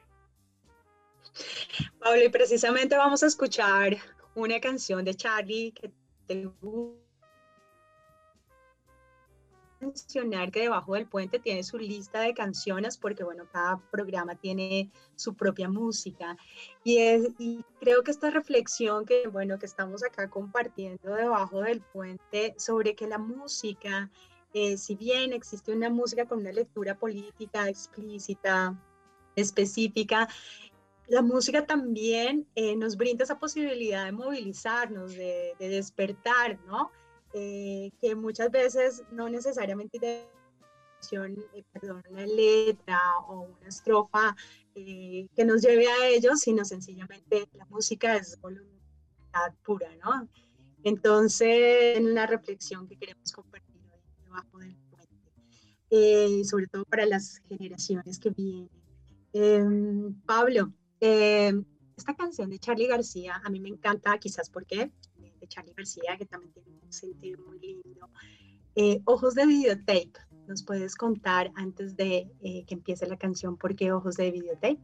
[2.00, 3.98] Pablo, y precisamente vamos a escuchar
[4.36, 5.92] una canción de Charlie que
[6.28, 6.48] te
[9.84, 14.92] mencionar que debajo del puente tiene su lista de canciones porque bueno, cada programa tiene
[15.16, 16.38] su propia música
[16.84, 21.82] y, es, y creo que esta reflexión que bueno, que estamos acá compartiendo debajo del
[21.82, 24.10] puente sobre que la música
[24.54, 28.80] eh, si bien existe una música con una lectura política explícita,
[29.36, 30.28] específica,
[31.08, 36.92] la música también eh, nos brinda esa posibilidad de movilizarnos, de, despertar, ¿no?
[37.34, 40.28] Eh, que muchas veces no necesariamente de
[41.72, 44.36] perdón, una letra o una estrofa
[44.74, 50.28] que nos lleve a ello, sino sencillamente la música es voluntad pura, ¿no?
[50.84, 53.82] Entonces, en la reflexión que queremos compartir
[54.24, 55.32] debajo del puente,
[55.90, 58.70] eh, sobre todo para las generaciones que vienen.
[59.34, 61.64] Em, Pablo, em,
[61.96, 64.92] esta canción de Charlie García, a mí me encanta, quizás porque
[65.48, 68.10] Charlie García, que también tiene un sentido muy lindo.
[68.76, 70.12] Eh, ojos de videotape,
[70.48, 74.80] ¿nos puedes contar antes de eh, que empiece la canción por qué Ojos de videotape?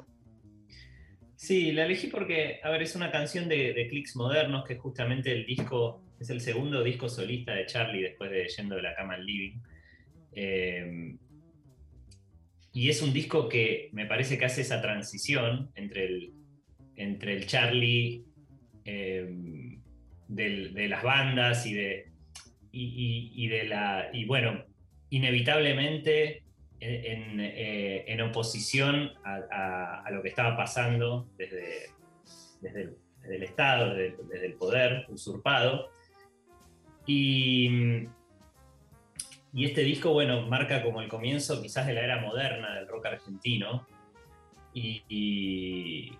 [1.35, 4.79] Sí, la elegí porque, a ver, es una canción de, de Clicks Modernos, que es
[4.79, 8.95] justamente el disco es el segundo disco solista de Charlie después de Yendo de la
[8.95, 9.59] cama al living.
[10.33, 11.15] Eh,
[12.73, 16.33] y es un disco que me parece que hace esa transición entre el,
[16.95, 18.25] entre el Charlie
[18.85, 19.78] eh,
[20.29, 22.07] de las bandas y de,
[22.71, 24.09] y, de la.
[24.13, 24.63] Y bueno,
[25.09, 26.43] inevitablemente
[26.79, 31.89] en, eh, en oposición a, a- a lo que estaba pasando desde,
[32.61, 32.95] desde,
[33.29, 35.89] el, Estado, desde, el- desde el poder usurpado.
[37.05, 38.05] Y,
[39.51, 43.07] y este disco, bueno, marca como el comienzo quizás de la era moderna del rock
[43.07, 43.87] argentino.
[44.75, 46.13] Y,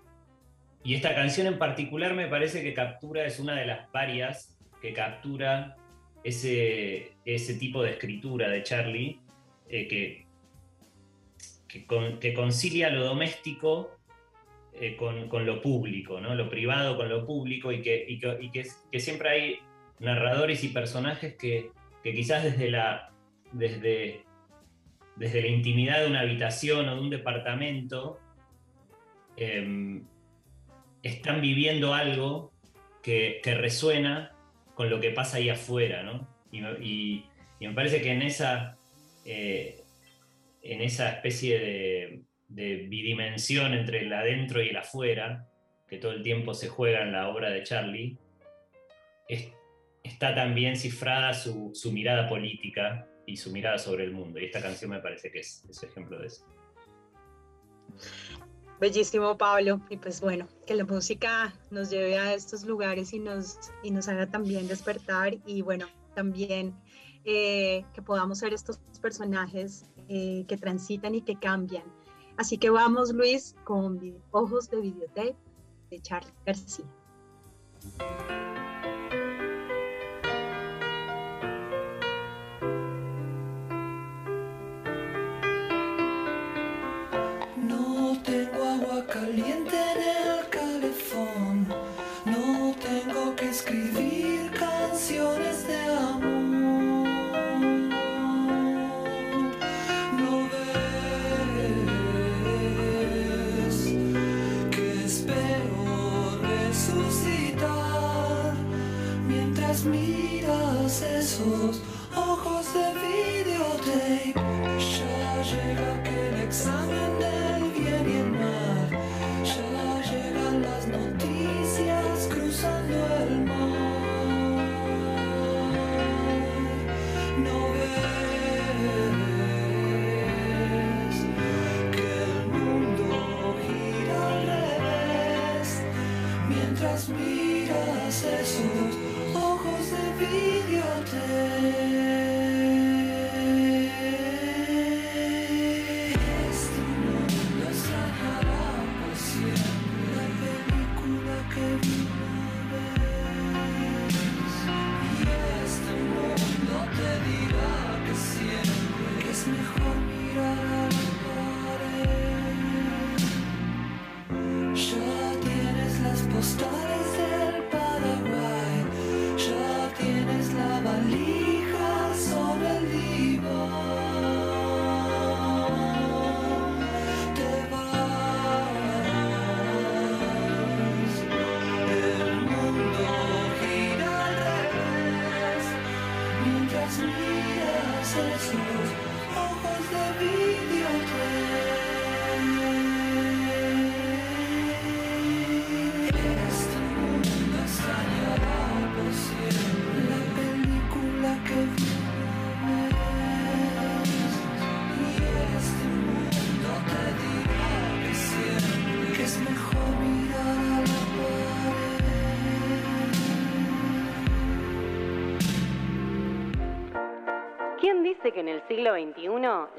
[0.84, 4.94] y- esta canción en particular me parece que captura, es una de las varias que
[4.94, 5.76] captura
[6.24, 9.20] ese, ese tipo de escritura de Charlie,
[9.70, 10.26] eh, que,
[11.68, 13.92] que, con- que concilia lo doméstico
[14.74, 16.36] eh, con, con lo público, ¿no?
[16.36, 19.60] lo privado con lo público, y que, y que, y que- siempre hay
[20.00, 21.72] narradores y personajes que,
[22.04, 23.12] que quizás desde la,
[23.52, 24.24] desde,
[25.18, 28.20] desde la intimidad de una habitación o de un departamento
[29.36, 30.06] em,
[31.04, 32.52] están viviendo algo
[33.02, 34.36] que, que resuena
[34.74, 36.28] con lo que pasa ahí afuera, ¿no?
[36.52, 36.78] Y, me-
[37.74, 38.78] parece que en esa,
[39.26, 39.84] eh,
[40.62, 45.48] en esa especie de, de bidimensión entre el adentro y el afuera,
[45.88, 48.18] que todo el tiempo se juega en la obra de Charlie,
[49.28, 49.52] es-
[50.04, 54.40] está también cifrada su, su mirada política y su mirada sobre el mundo.
[54.40, 56.46] Y esta canción me parece que es, es ejemplo de eso.
[58.80, 59.82] Bellísimo, Pablo.
[59.90, 64.08] Y pues bueno, que la música nos lleve a estos lugares y nos, y nos
[64.08, 66.74] haga también despertar y bueno, también
[67.26, 71.84] eh, que podamos ser estos personajes eh, que transitan y que cambian.
[72.38, 74.00] Así que vamos, Luis, con
[74.32, 75.36] Ojos de Videotape
[75.92, 76.86] de Charlie García.
[89.30, 91.68] Caliente en el calefón.
[92.26, 97.08] No tengo que escribir canciones de amor.
[100.20, 101.78] No ves
[104.72, 108.56] que espero resucitar
[109.28, 111.84] mientras miras esos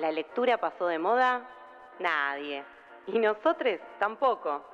[0.01, 1.47] la lectura pasó de moda?
[1.99, 2.65] Nadie.
[3.07, 4.65] Y nosotros tampoco.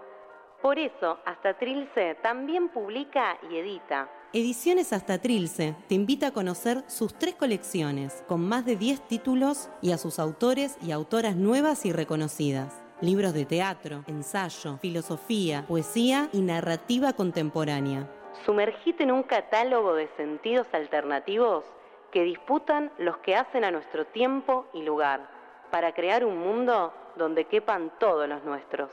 [0.63, 4.09] Por eso, Hasta Trilce también publica y edita.
[4.33, 9.69] Ediciones Hasta Trilce te invita a conocer sus tres colecciones, con más de 10 títulos
[9.83, 12.83] y a sus autores y autoras nuevas y reconocidas.
[13.01, 18.09] Libros de teatro, ensayo, filosofía, poesía y narrativa contemporánea.
[18.45, 21.65] Sumergite en un catálogo de sentidos alternativos
[22.13, 25.29] que disputan los que hacen a nuestro tiempo y lugar,
[25.71, 28.91] para crear un mundo donde quepan todos los nuestros.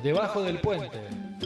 [0.04, 1.00] Debajo del puente.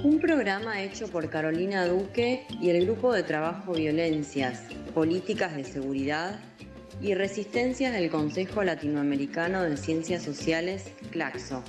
[0.04, 4.64] Un programa hecho por Carolina Duque y el Grupo de Trabajo Violencias,
[4.98, 6.40] Políticas de Seguridad
[7.04, 11.62] y Resistencias del Consejo Latinoamericano de Ciencias Sociales, CLACSO.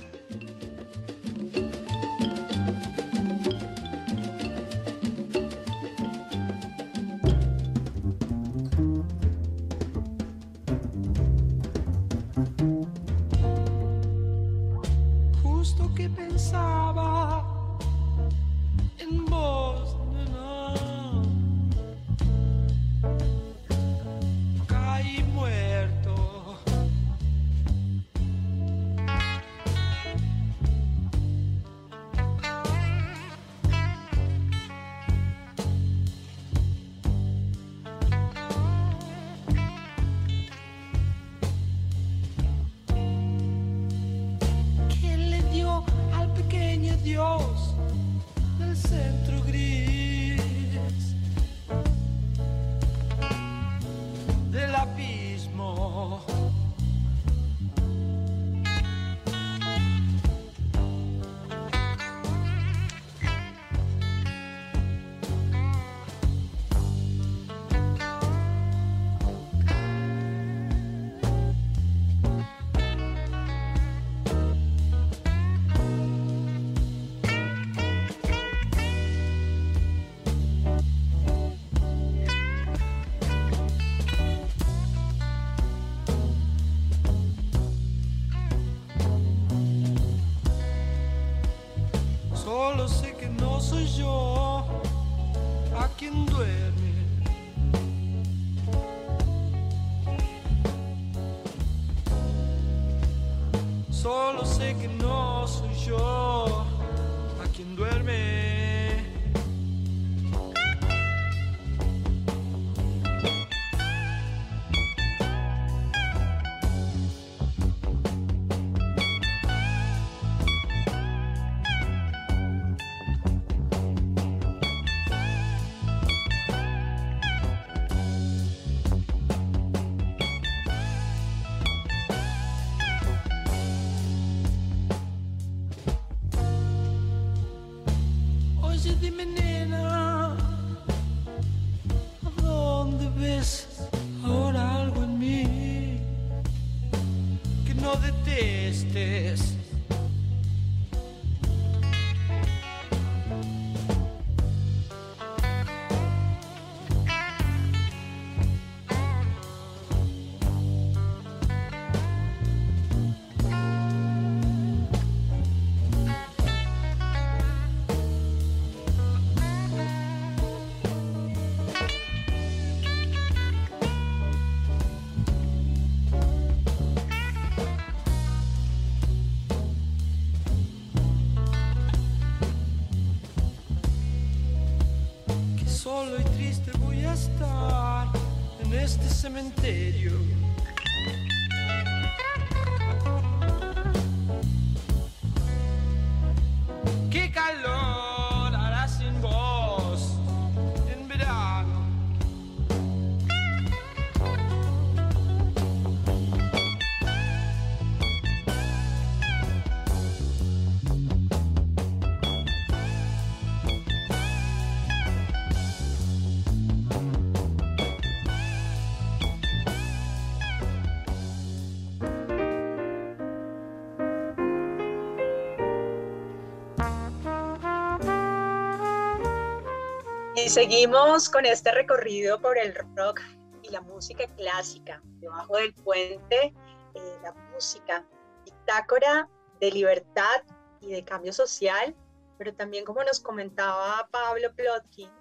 [230.49, 233.21] Seguimos con este recorrido por el rock
[233.61, 234.99] y la música clásica.
[235.19, 236.55] Debajo del puente,
[236.95, 238.03] eh, la música,
[238.43, 239.29] bitácora
[239.59, 240.41] de libertad
[240.81, 241.95] y de cambio social,
[242.39, 245.11] pero también como nos comentaba Pablo Plotkin,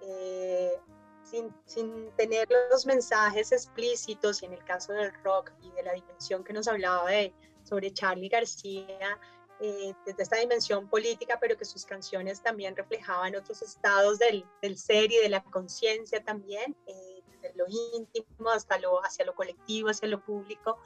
[0.00, 0.78] eh,
[1.24, 5.94] sin, sin, tener los mensajes explícitos y en el caso del rock y de la
[5.94, 9.18] dimensión que nos hablaba de, sobre Charlie García,
[9.60, 14.78] eh, desde esta dimensión política, pero que sus canciones también reflejaban otros estados del, del
[14.78, 19.88] ser y de la conciencia también, eh, desde lo íntimo hasta lo, hacia lo colectivo,
[19.88, 20.78] hacia lo público.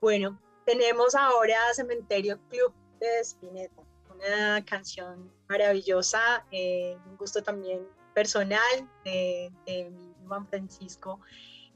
[0.00, 3.82] Bueno, tenemos ahora Cementerio Club de Spinetta,
[4.14, 9.92] una canción maravillosa, eh, un gusto también personal de, de
[10.26, 11.20] Juan Francisco.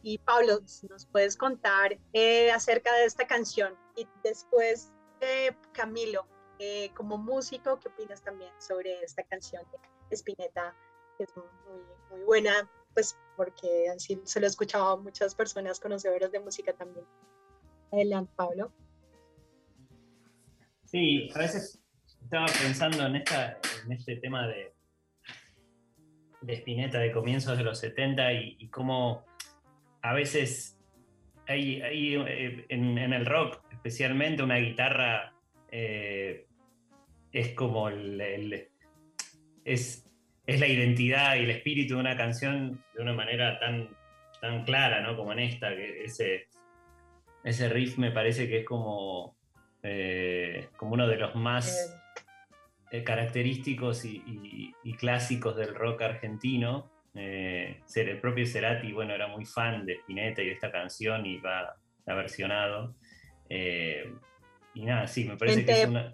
[0.02, 4.90] Y Pablo, si nos puedes contar eh, acerca de esta canción y después
[5.72, 6.26] Camilo,
[6.58, 9.62] eh, como músico, ¿qué opinas también sobre esta canción
[10.08, 10.74] de Spinetta?
[11.16, 16.30] Que es muy, buena, pues porque así se lo he escuchado a muchas personas conocedoras
[16.32, 17.06] de música también.
[17.92, 18.72] Adelante, Pablo.
[20.84, 21.80] Sí, a veces
[22.22, 23.22] estaba pensando en,
[23.90, 24.74] este tema de,
[26.42, 29.24] de Spinetta de comienzos de los 70 y, cómo
[30.02, 30.78] a veces
[31.46, 32.14] hay, hay
[32.68, 35.32] en, en, el rock especialmente una guitarra
[35.70, 36.46] eh,
[37.32, 38.68] es como el, el,
[39.64, 40.06] es,
[40.46, 43.88] es la identidad y el espíritu de una canción de una manera tan,
[44.42, 45.16] tan clara, ¿no?
[45.16, 46.48] Como en esta, que ese,
[47.42, 49.34] ese riff me parece que es como,
[49.82, 51.96] eh, como uno de los más
[52.90, 56.90] eh, característicos y, y, y, clásicos del rock argentino.
[57.14, 61.38] Eh, el propio Cerati, bueno, era muy fan de Spinetta y de esta canción y
[61.38, 62.94] va, la versionado.
[63.50, 64.14] Eh,
[64.74, 66.12] y nada, sí, me parece en que te, es una...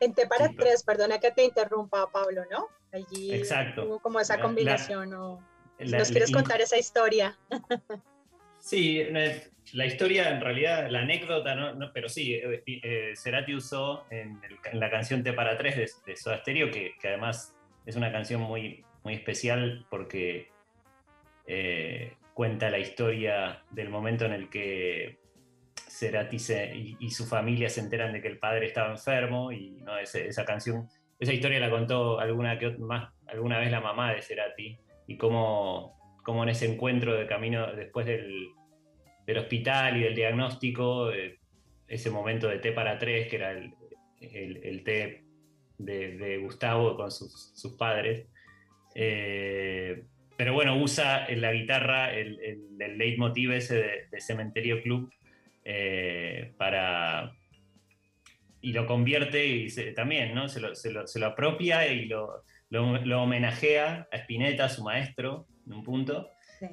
[0.00, 2.68] En T para Sí, tres, perdona que te interrumpa, Pablo, ¿no?
[2.92, 3.84] Allí Exacto.
[3.84, 5.12] hubo como esa La- combinación.
[5.14, 5.44] o,
[5.78, 7.36] si la- nos quieres la- contar esa historia.
[8.58, 9.02] Sí,
[9.72, 14.40] la historia, en realidad, la anécdota, no, no, pero sí, eh, eh, Cerati usó en,
[14.44, 17.96] el- en la canción T para tres de, de Soda Stereo, que, que además es
[17.96, 20.48] una canción muy, muy especial porque
[21.46, 25.18] eh, cuenta la historia del momento en el que
[25.76, 29.70] Cerati se- y, y su familia se enteran de que el padre estaba enfermo y
[29.82, 29.98] ¿no?
[29.98, 34.22] Ese- esa canción, esa historia la contó alguna, que, más, alguna vez la mamá de
[34.22, 38.48] Cerati y cómo, cómo en ese encuentro de camino después del,
[39.26, 41.38] del hospital y del diagnóstico, eh,
[41.86, 43.74] ese momento de té para tres, que era el,
[44.20, 45.24] el- el té
[45.78, 48.26] de, de Gustavo con sus, sus padres.
[48.94, 50.04] Eh,
[50.36, 52.38] pero bueno, usa en la guitarra el,
[52.80, 55.10] el leitmotiv ese de, de Cementerio Club
[55.64, 57.32] eh, para...
[58.60, 60.48] Y lo convierte y se- también, ¿no?
[60.48, 64.82] Se lo, se lo- se lo apropia y lo, lo, lo homenajea a Spinetta, su
[64.82, 66.30] maestro, en un punto,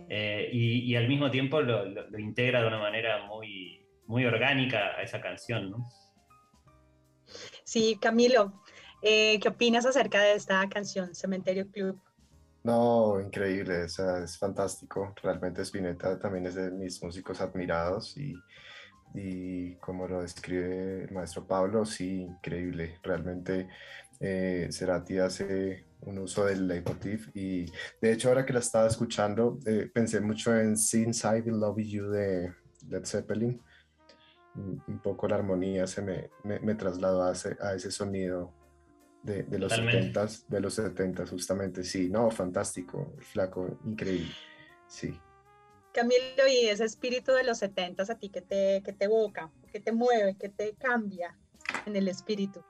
[0.10, 4.24] eh, y, y al mismo tiempo lo, lo- lo integra de una manera muy, muy
[4.26, 5.90] orgánica a esa canción, ¿no?
[7.64, 8.62] Sí, Camilo,
[9.02, 12.02] eh, ¿qué opinas acerca de esta canción, Cementerio Club?
[12.64, 15.14] No, increíble, o sea, es fantástico.
[15.24, 18.34] Realmente Spinetta también es de mis músicos admirados y,
[19.14, 23.00] y como lo describe el maestro Pablo, sí, increíble.
[23.04, 23.68] Realmente
[24.20, 27.66] eh, Cerati hace un uso del leitmotiv y
[28.02, 31.80] de hecho ahora que la estaba escuchando eh, pensé mucho en Since I Will Love
[31.84, 32.54] You de
[32.90, 33.62] Led Zeppelin.
[34.54, 38.54] Un poco la armonía se me, me, me trasladó a ese, a ese sonido
[39.24, 40.20] de, de los Totalmente.
[40.20, 44.34] 70s, de los 70 justamente, sí, no, fantástico, flaco, increíble,
[44.88, 45.18] sí.
[45.94, 49.52] Camilo, y ese espíritu de los setentas, ¿a ti qué te, qué te evoca?
[49.72, 50.36] ¿Qué te mueve?
[50.40, 51.36] ¿Qué te cambia
[51.86, 52.64] en el espíritu?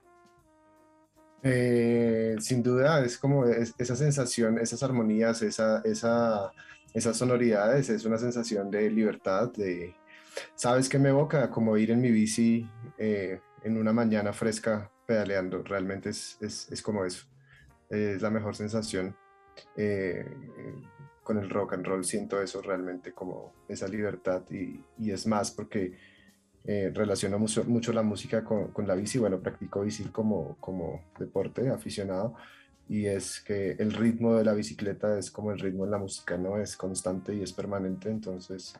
[1.43, 6.51] Eh, sin duda, es como es- esa sensación, esas armonías, esa, esa,
[6.93, 9.95] esas sonoridades, es una sensación de libertad, de,
[10.55, 11.49] ¿sabes qué me evoca?
[11.49, 12.67] Como ir en mi bici
[12.97, 17.25] eh, en una mañana fresca pedaleando, realmente es, es, es como eso,
[17.89, 19.15] es la mejor sensación.
[19.75, 20.25] Eh,
[21.23, 25.51] con el rock and roll siento eso realmente como esa libertad y, y es más
[25.51, 25.97] porque
[26.63, 31.01] eh, relaciono mucho, mucho la música con, con la bici, bueno, practico bici como, como
[31.17, 32.35] deporte aficionado
[32.87, 36.37] y es que el ritmo de la bicicleta es como el ritmo en la música,
[36.37, 36.57] ¿no?
[36.57, 38.73] Es constante y es permanente, entonces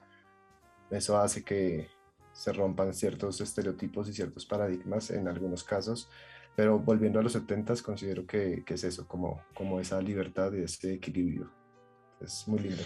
[0.90, 1.88] eso hace que
[2.34, 6.10] se rompan ciertos estereotipos y ciertos paradigmas en algunos casos,
[6.56, 10.64] pero volviendo a los 70s considero que, que es eso, como, como esa libertad y
[10.64, 11.61] ese equilibrio.
[12.22, 12.84] Es muy lindo.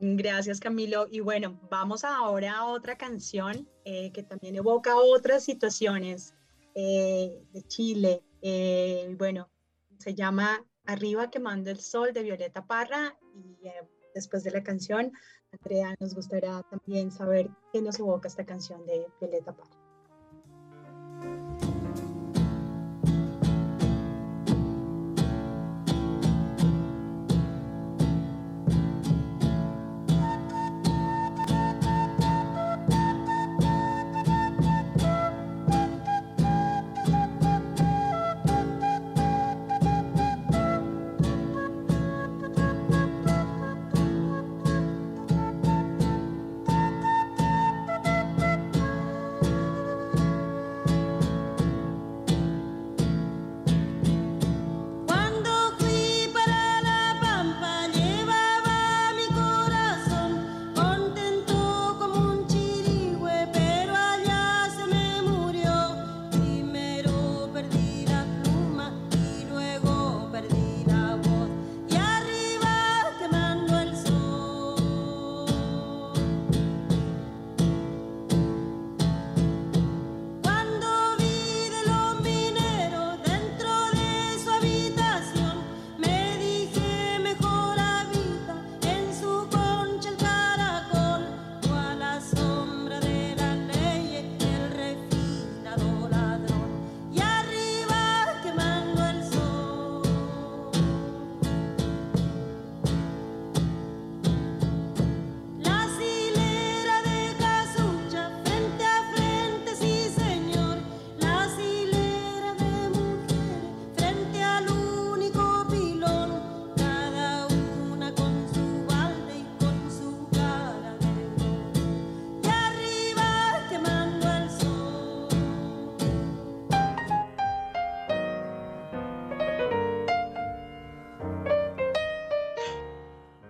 [0.00, 1.08] Gracias, Camilo.
[1.10, 6.34] Y bueno, vamos ahora a otra canción eh, que también evoca otras situaciones
[6.74, 8.22] eh, de Chile.
[8.42, 9.50] Eh, bueno,
[9.98, 13.58] se llama Arriba quemando el sol de Violeta Parra y
[14.14, 15.12] después de la canción,
[15.50, 19.77] Andrea, nos gustaría también saber qué nos evoca esta canción de Violeta Parra.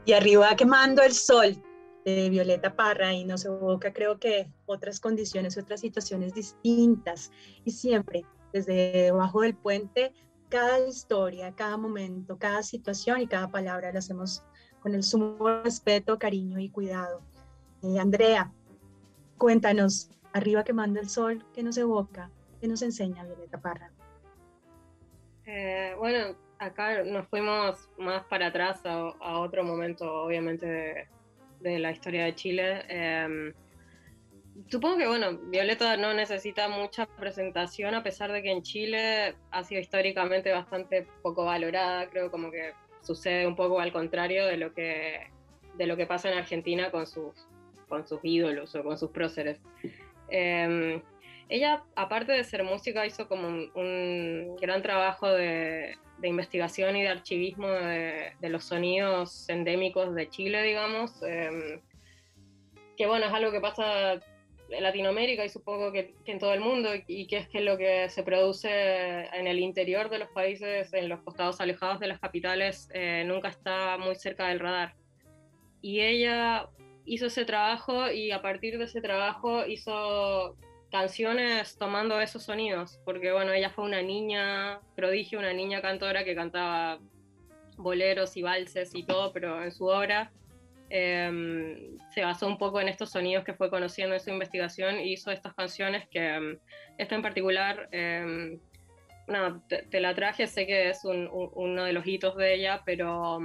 [0.08, 1.62] Y arriba quemando el sol
[2.06, 7.30] de Violeta Parra y nos evoca creo que otras condiciones, otras situaciones distintas
[7.66, 10.14] y siempre desde debajo del puente
[10.48, 14.42] cada historia, cada momento, cada situación y cada palabra la hacemos
[14.80, 17.20] con el sumo respeto, cariño y cuidado.
[17.82, 18.50] Eh, Andrea,
[19.36, 22.30] cuéntanos, arriba quemando el sol, ¿qué nos evoca?
[22.62, 23.92] ¿Qué nos enseña Violeta Parra?
[25.44, 31.08] Eh, bueno, acá nos fuimos más para atrás a, otro momento, obviamente,
[31.60, 32.84] de, la historia de Chile.
[32.88, 33.52] Em,
[34.68, 39.62] supongo que, bueno, Violeta no necesita mucha presentación, a pesar de que en Chile ha
[39.64, 42.08] sido históricamente bastante poco valorada.
[42.10, 45.30] Creo como que sucede un poco al contrario de lo que,
[45.76, 47.34] de lo que pasa en Argentina con sus,
[47.88, 49.60] con sus ídolos o con sus próceres.
[50.28, 51.00] Em,
[51.48, 57.08] ella, aparte de ser música, hizo como un gran trabajo de, de investigación y de
[57.08, 61.80] archivismo de, los sonidos endémicos de Chile, digamos, em,
[62.96, 64.14] que bueno, es algo que pasa
[64.70, 68.08] en Latinoamérica y supongo que, en todo el mundo, y que es que lo que
[68.10, 72.88] se produce en el interior de los países, en los costados alejados de las capitales,
[72.92, 74.94] eh, nunca está muy cerca del radar.
[75.80, 76.68] Y ella
[77.04, 80.56] hizo ese trabajo y a partir de ese trabajo hizo
[80.90, 86.34] canciones tomando esos sonidos, porque bueno, ella fue una niña prodigio, una niña cantora que
[86.34, 86.98] cantaba
[87.76, 90.32] boleros y valses y todo, pero en su obra
[90.90, 95.12] em, se basó un poco en estos sonidos que fue conociendo en su investigación y
[95.12, 96.58] hizo estas canciones que, em,
[96.96, 98.58] esta en particular, eh,
[99.90, 103.38] te, la traje, sé que es uno de los hitos de ella, pero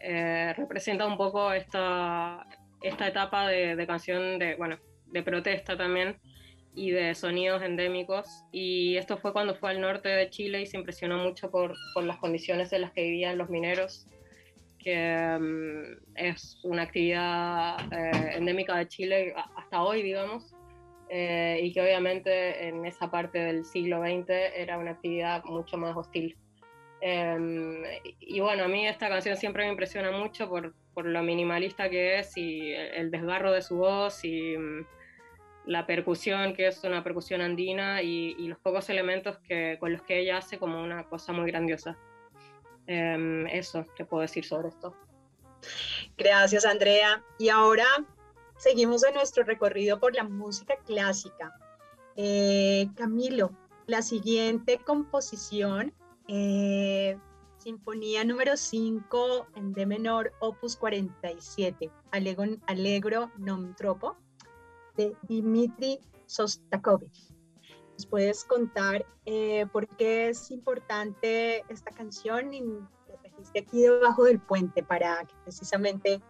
[0.00, 2.46] eh, representa un poco esta,
[2.82, 6.18] esta etapa de, de canción de, bueno, de protesta también,
[6.74, 8.44] y de sonidos endémicos.
[8.52, 12.04] Y esto fue cuando fue al norte de Chile y se impresionó mucho por, por
[12.04, 14.06] las condiciones en las que vivían los mineros,
[14.78, 20.54] que mm, es una actividad eh, endémica de Chile hasta hoy, digamos,
[21.08, 25.96] eh, y que obviamente en esa parte del siglo XX era una actividad mucho más
[25.96, 26.36] hostil.
[27.00, 27.82] Em,
[28.18, 32.18] y bueno, a mí esta canción siempre me impresiona mucho por, por lo minimalista que
[32.18, 34.86] es y el desgarro de su voz y mm,
[35.66, 40.20] la percusión, que es una percusión andina, y, los pocos elementos que, con los que
[40.20, 41.96] ella hace como una cosa muy grandiosa.
[42.86, 44.94] Em, eso te puedo decir sobre esto.
[46.16, 47.24] Gracias, Andrea.
[47.38, 47.86] Y ahora
[48.56, 51.54] seguimos en nuestro recorrido por la música clásica.
[52.16, 53.50] Eh, Camilo,
[53.86, 55.92] la siguiente composición,
[56.28, 57.18] eh,
[57.58, 64.16] Sinfonía número 5 en D menor, opus 47, Allegro, Allegro non troppo,
[64.96, 67.32] de Dmitri Sostakovich.
[67.92, 74.24] ¿Nos puedes contar eh, por qué es importante esta canción y desde esté aquí debajo
[74.24, 76.20] del puente para que precisamente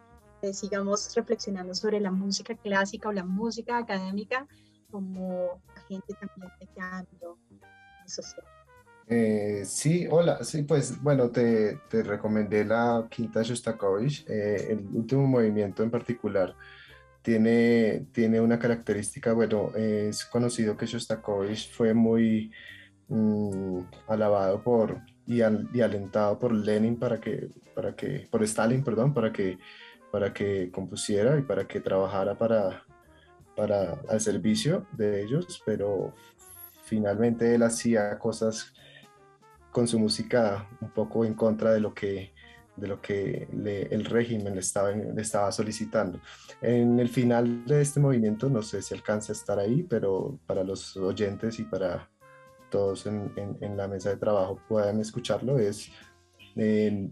[0.41, 4.47] eh, sigamos reflexionando sobre la música clásica o la música académica
[4.91, 7.37] como agente también de cambio
[8.05, 8.45] social.
[9.07, 15.27] Eh, sí, hola, sí, pues bueno, te, te recomendé la quinta Shostakovich, eh, el último
[15.27, 16.55] movimiento en particular
[17.25, 22.51] tiene, tiene una característica, bueno, es conocido que Shostakovich fue muy
[23.07, 29.11] mm, alabado por y, y, alentado por Lenin para que, para que, por Stalin, perdón,
[29.11, 29.57] para que,
[30.11, 32.83] para que compusiera y para que trabajara para,
[33.55, 36.13] para al servicio de ellos, pero
[36.83, 38.71] finalmente él hacía cosas
[39.71, 42.34] con su música un poco en contra de lo que,
[42.75, 43.47] de lo que
[43.91, 46.19] el régimen le estaba, le estaba solicitando.
[46.61, 50.63] En el final de este movimiento, no sé si alcanza a estar ahí, pero para
[50.63, 52.09] los oyentes y para
[52.69, 55.89] todos en, en, la mesa de trabajo puedan escucharlo, es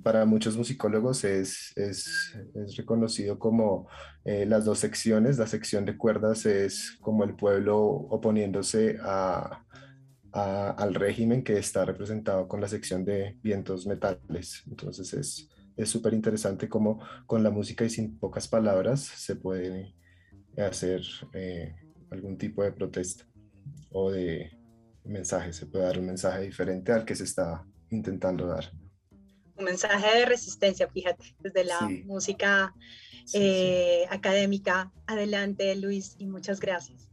[0.04, 3.88] para muchos musicólogos es, es, es reconocido como
[4.24, 5.38] eh, las dos secciones.
[5.38, 9.66] La sección de cuerdas es como el pueblo oponiéndose a,
[10.32, 14.64] al régimen que está representado con la sección de vientos metales.
[14.68, 15.50] Entonces es
[15.90, 19.96] súper interesante cómo con la música y sin pocas palabras se puede
[20.58, 21.02] hacer
[21.34, 21.76] eh,
[22.12, 23.26] algún tipo de protesta
[23.92, 24.52] o de
[25.04, 28.72] mensaje, se puede dar un mensaje diferente al que se está intentando dar.
[29.56, 32.74] Un mensaje de resistencia, fíjate, desde la música
[33.34, 34.92] eh, académica.
[35.06, 37.10] Adelante, Luis, y muchas gracias.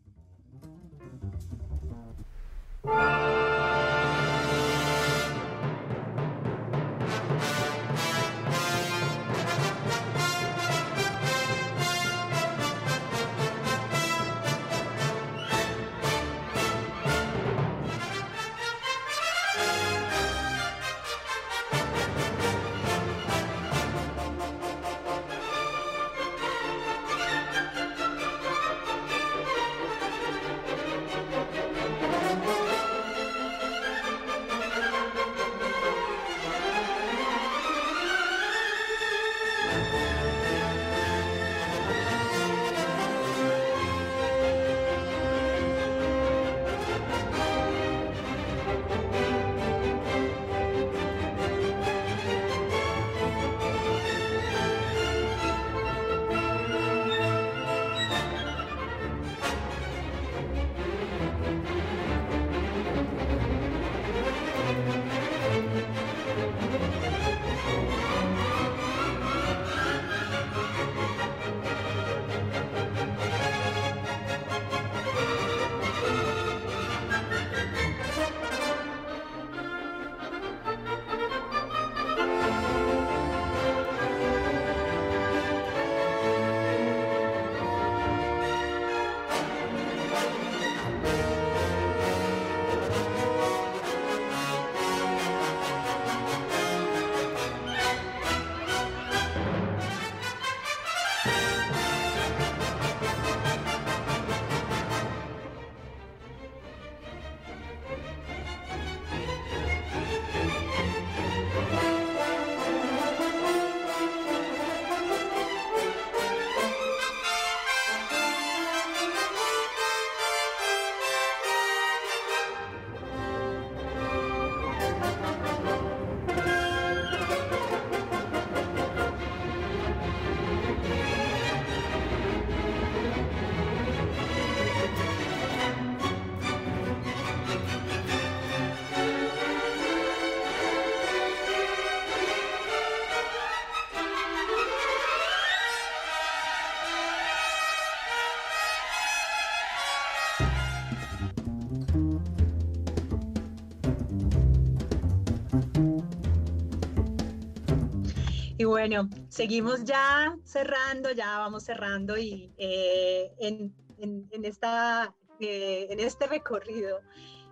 [158.81, 166.27] Bueno, seguimos ya cerrando, ya vamos cerrando y eh, en, en, esta, eh, en este
[166.27, 167.01] recorrido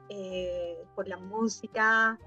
[0.09, 2.19] eh, por la música,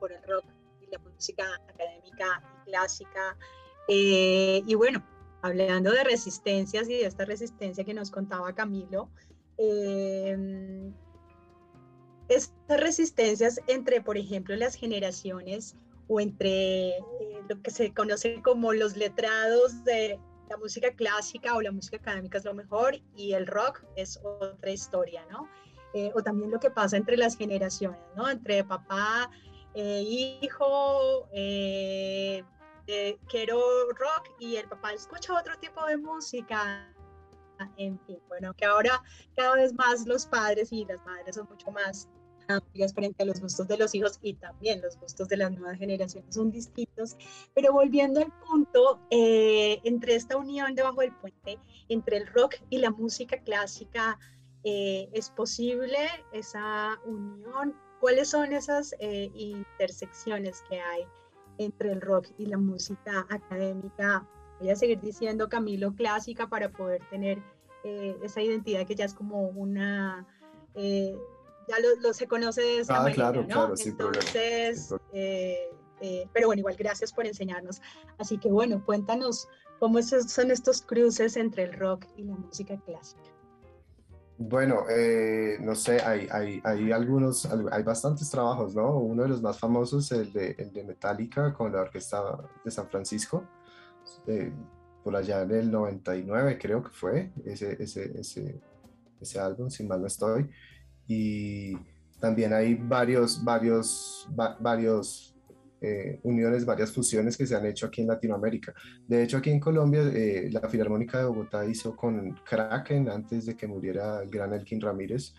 [0.00, 0.44] por el rock
[0.80, 3.36] y la música académica y clásica.
[3.86, 5.06] y bueno,
[5.42, 9.08] hablando de resistencias y de esta resistencia que nos contaba Camilo,
[12.28, 15.76] estas resistencias entre, por ejemplo, las generaciones
[16.08, 17.02] o entre eh,
[17.48, 22.38] lo que se conoce como los letrados de la música clásica o la música académica
[22.38, 25.48] es lo mejor y el rock es otra historia, ¿no?
[25.94, 28.28] Eh, o también lo que pasa entre las generaciones, ¿no?
[28.28, 29.30] Entre papá,
[29.74, 32.42] e hijo, eh,
[33.28, 36.90] quiero rock y el papá escucha otro tipo de música.
[37.76, 39.02] En fin, bueno, que ahora
[39.36, 42.08] cada vez más los padres y las madres son mucho más
[42.48, 45.78] amplias frente a los gustos de los hijos y también los gustos de las nuevas
[45.78, 47.16] generaciones son distintos.
[47.54, 52.78] Pero volviendo al punto, eh, entre esta unión debajo del puente, entre el rock y
[52.78, 54.18] la música clásica,
[54.64, 55.98] eh, ¿es posible
[56.32, 57.74] esa unión?
[58.00, 61.04] ¿Cuáles son esas eh, intersecciones que hay
[61.58, 64.26] entre el rock y la música académica?
[64.60, 67.38] Voy a seguir diciendo Camilo clásica para poder tener
[67.84, 70.26] esa identidad que ya es como una
[71.68, 73.46] ya lo, se conoce de ah, manera, claro, ¿no?
[73.48, 77.80] claro, sin Entonces, eh, eh, pero bueno, igual gracias por enseñarnos.
[78.18, 79.48] Así que bueno, cuéntanos
[79.78, 83.22] cómo son estos cruces entre el rock y la música clásica.
[84.40, 88.96] Bueno, eh, no sé, hay, hay, hay, algunos, hay bastantes trabajos, ¿no?
[88.96, 92.88] Uno de los más famosos, el de, el de Metallica con la Orquesta de San
[92.88, 93.44] Francisco,
[95.02, 98.60] por allá en el 99 creo que fue ese, ese, ese,
[99.20, 100.48] ese álbum, si mal no estoy
[101.08, 101.74] y
[102.20, 104.28] también hay varios, varios,
[104.60, 105.34] varios
[105.80, 108.74] eh, uniones, varias fusiones que se han hecho aquí en Latinoamérica.
[109.06, 113.56] De hecho, aquí en Colombia, eh, la Filarmónica de Bogotá hizo con Kraken, antes de
[113.56, 115.34] que muriera el gran Elkin Ramírez,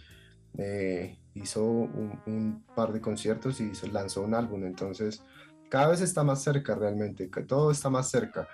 [0.58, 4.66] eh, hizo un, par de conciertos y lanzó un álbum.
[4.66, 5.22] Entonces,
[5.70, 8.48] cada vez está más cerca realmente, todo está más cerca.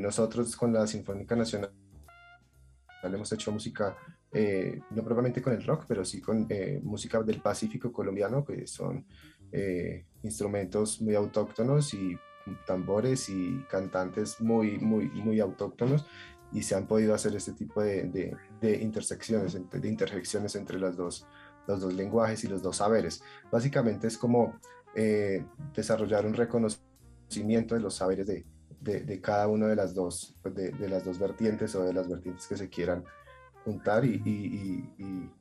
[0.00, 1.70] nosotros con la Sinfónica Nacional
[3.02, 3.94] hemos hecho música
[4.36, 8.66] eh, no propiamente con el rock, pero sí con eh, música del Pacífico colombiano, que
[8.66, 9.06] son
[9.52, 12.18] eh, instrumentos muy autóctonos y
[12.66, 16.04] tambores y cantantes muy, muy, muy autóctonos
[16.52, 21.28] y se han podido hacer este tipo de, de, intersecciones, de interjecciones entre los dos,
[21.68, 23.22] los dos lenguajes y los dos saberes.
[23.52, 24.58] Básicamente es como
[25.74, 28.44] desarrollar un reconocimiento de los saberes de,
[28.80, 32.46] de, cada una de las dos, de, de, las dos vertientes o de las vertientes
[32.46, 33.04] que se quieran
[33.64, 34.20] juntar y,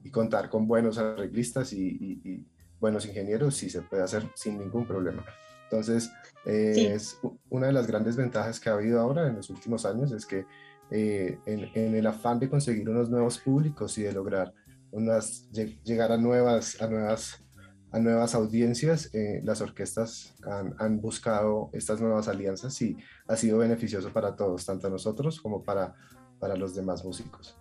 [0.03, 2.45] y, contar con buenos arreglistas y,
[2.79, 5.25] buenos ingenieros, sí se puede hacer sin ningún problema.
[5.63, 6.11] Entonces,
[6.45, 7.17] eh, es
[7.49, 10.45] una de las grandes ventajas que ha habido ahora en los últimos años, es que
[10.91, 14.53] eh, en, el afán de conseguir unos nuevos públicos y de lograr
[14.91, 15.49] unas,
[15.83, 17.43] llegar a nuevas, a nuevas,
[17.91, 22.97] a nuevas audiencias, eh, las orquestas han, han, buscado estas nuevas alianzas y
[23.27, 25.95] ha sido beneficioso para todos, tanto nosotros como para,
[26.39, 27.57] para los demás músicos.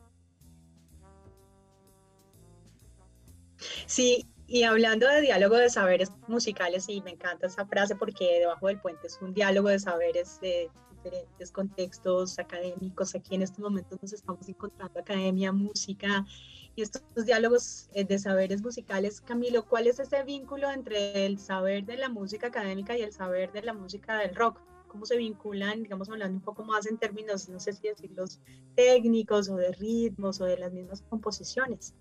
[3.92, 8.68] Sí, y hablando de diálogo de saberes musicales, y me encanta esa frase porque debajo
[8.68, 13.14] del puente es un diálogo de saberes de diferentes contextos académicos.
[13.14, 16.24] Aquí en estos momentos nos estamos encontrando academia, música
[16.74, 19.20] y estos diálogos eh, de saberes musicales.
[19.20, 23.52] Camilo, ¿cuál es ese vínculo entre el saber de la música académica y el saber
[23.52, 24.58] de la música del rock?
[24.88, 28.40] ¿Cómo se vinculan, digamos, hablando un poco más en términos, no sé si decirlos
[28.74, 31.94] técnicos o de ritmos o de las mismas composiciones?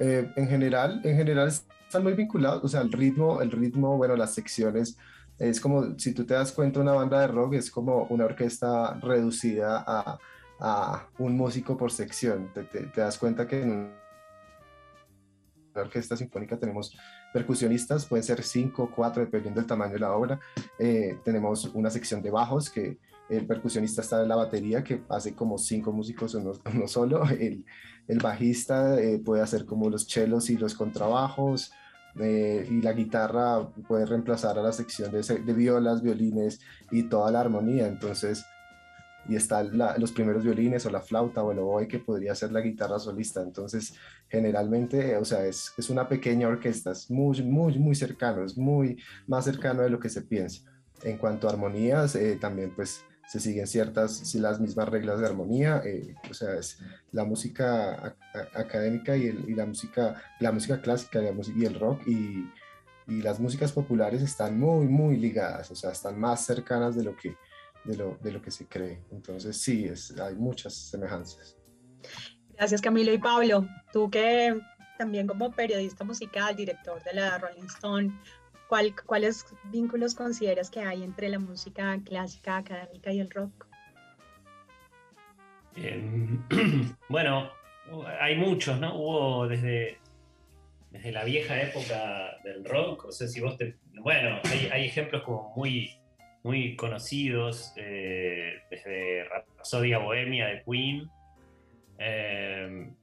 [0.00, 4.16] Eh, en general, en general están muy vinculados, o sea, el ritmo, el ritmo, bueno,
[4.16, 4.96] las secciones,
[5.38, 8.94] es como, si tú te das cuenta, una banda de rock es como una orquesta
[9.00, 10.18] reducida a,
[10.60, 12.52] a un músico por sección.
[12.52, 13.70] Te, te, das cuenta que en
[15.72, 16.94] una orquesta sinfónica tenemos
[17.32, 20.38] percusionistas, pueden ser cinco, cuatro, dependiendo del tamaño de la obra.
[20.78, 22.98] Eh, tenemos una sección de bajos que
[23.30, 27.24] el percusionista está en la batería, que hace como cinco músicos uno, uno solo.
[27.30, 27.64] El,
[28.10, 31.72] el bajista eh, puede hacer como los chelos y los contrabajos,
[32.18, 37.40] eh, y la guitarra puede reemplazar a la sección de, violas, violines y toda la
[37.40, 37.86] armonía.
[37.86, 38.44] Entonces,
[39.28, 42.62] y están los primeros violines o la flauta o el oboe que podría ser la
[42.62, 43.42] guitarra solista.
[43.42, 43.94] Entonces,
[44.28, 49.00] generalmente, o sea, es, es una pequeña orquesta, es muy, muy, muy cercano, es muy
[49.28, 50.64] más cercano de lo que se piensa.
[51.04, 55.26] En cuanto a armonías, eh, también pues se siguen ciertas, si las mismas reglas de
[55.26, 56.80] armonía, eh, o sea, es
[57.12, 58.16] la música
[58.56, 62.50] académica y, el, y, la, música, la música clásica y, el rock y,
[63.06, 67.14] y, las músicas populares están muy, muy ligadas, o sea, están más cercanas de lo
[67.14, 67.36] que,
[67.84, 69.00] de lo, de lo que se cree.
[69.12, 71.56] Entonces, sí, es, hay muchas semejanzas.
[72.54, 73.64] Gracias, Camilo y Pablo.
[73.92, 74.60] Tú que
[74.98, 78.12] también como periodista musical, director de la Rolling Stone,
[79.06, 83.66] ¿cuáles vínculos consideras que hay entre la música clásica, académica y el rock?
[87.08, 87.50] Bueno,
[88.20, 88.94] hay muchos, ¿no?
[88.94, 89.98] Hubo desde,
[90.90, 93.76] desde la vieja época del rock, o sea, si vos te...
[93.94, 94.40] Bueno,
[94.70, 95.96] hay, ejemplos como muy,
[96.44, 101.10] muy conocidos, eh, desde Rapsodia Bohemia de Queen,
[101.98, 102.94] em,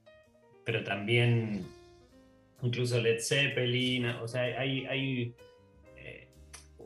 [0.64, 1.66] pero también
[2.62, 5.34] incluso Led Zeppelin, o sea, hay, hay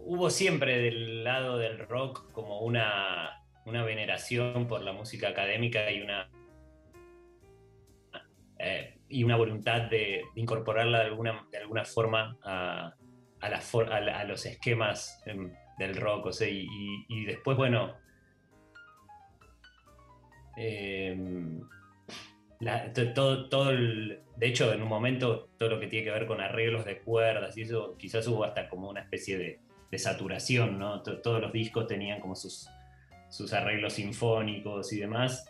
[0.05, 6.03] hubo siempre del lado del rock como una, una veneración por la música académica y
[6.03, 6.31] una,
[8.59, 12.95] eh, y una voluntad de, incorporarla de alguna, de alguna forma a,
[13.41, 16.27] a, los esquemas em, del rock.
[16.27, 16.67] O sea, y,
[17.09, 17.95] y, después, bueno,
[20.57, 21.61] em,
[23.15, 26.41] todo, todo el, de hecho, en un momento, todo lo que tiene que ver con
[26.41, 29.61] arreglos de cuerdas y eso, quizás hubo hasta como una especie de,
[29.93, 31.03] de saturación, ¿no?
[31.03, 32.67] todos los discos tenían como sus,
[33.29, 35.45] sus arreglos sinfónicos y demás.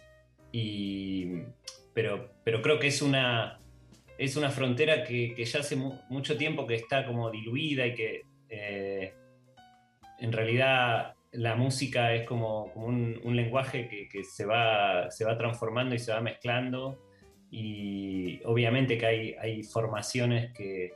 [0.51, 1.45] Y,
[1.95, 3.61] pero, pero creo que es una,
[4.19, 9.15] es una frontera que, ya hace mucho tiempo que está como diluida y que eh,
[10.19, 16.01] en realidad la música es como, un, lenguaje que, se, va, se va transformando y
[16.01, 17.01] se va mezclando
[17.49, 20.95] y obviamente que hay, hay formaciones que,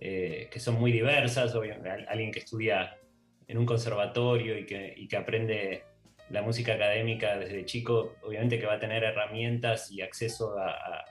[0.00, 2.96] eh, que son muy diversas, alguien que estudia
[3.46, 5.84] en un conservatorio y que, que aprende
[6.30, 11.04] la música académica desde chico, obviamente que va a tener herramientas y acceso a,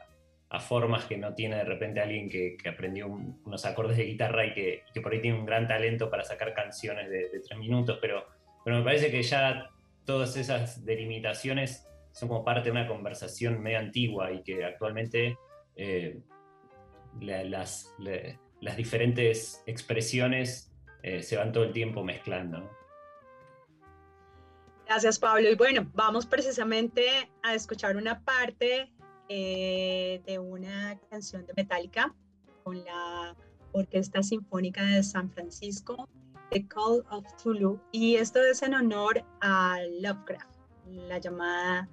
[0.49, 4.47] a, formas que no tiene de repente alguien que, que aprendió unos acordes de guitarra
[4.47, 7.99] y que, que, por ahí tiene un gran talento para sacar canciones de, tres minutos,
[8.01, 8.25] pero,
[8.65, 9.69] pero me parece que ya
[10.05, 15.37] todas esas delimitaciones son como parte de una conversación medio antigua y que actualmente
[15.75, 16.19] eh,
[17.19, 17.93] las,
[18.62, 20.72] las diferentes expresiones
[21.03, 22.70] eh, se van todo el tiempo mezclando.
[24.86, 25.49] Gracias, Pablo.
[25.49, 28.91] Y bueno, vamos precisamente a escuchar una parte
[29.30, 32.14] eh, de una canción de Metallica
[32.64, 33.36] con la
[33.72, 36.10] Orquesta Sinfónica de San Francisco,
[36.49, 37.80] The Call of Tulu.
[37.91, 40.57] Y esto es en honor a Lovecraft,
[40.88, 41.88] la llamada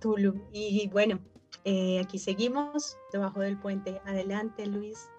[0.00, 0.40] Tulu.
[0.52, 1.18] Y bueno,
[1.64, 4.00] eh, aquí seguimos debajo del puente.
[4.04, 5.10] Adelante, Luis.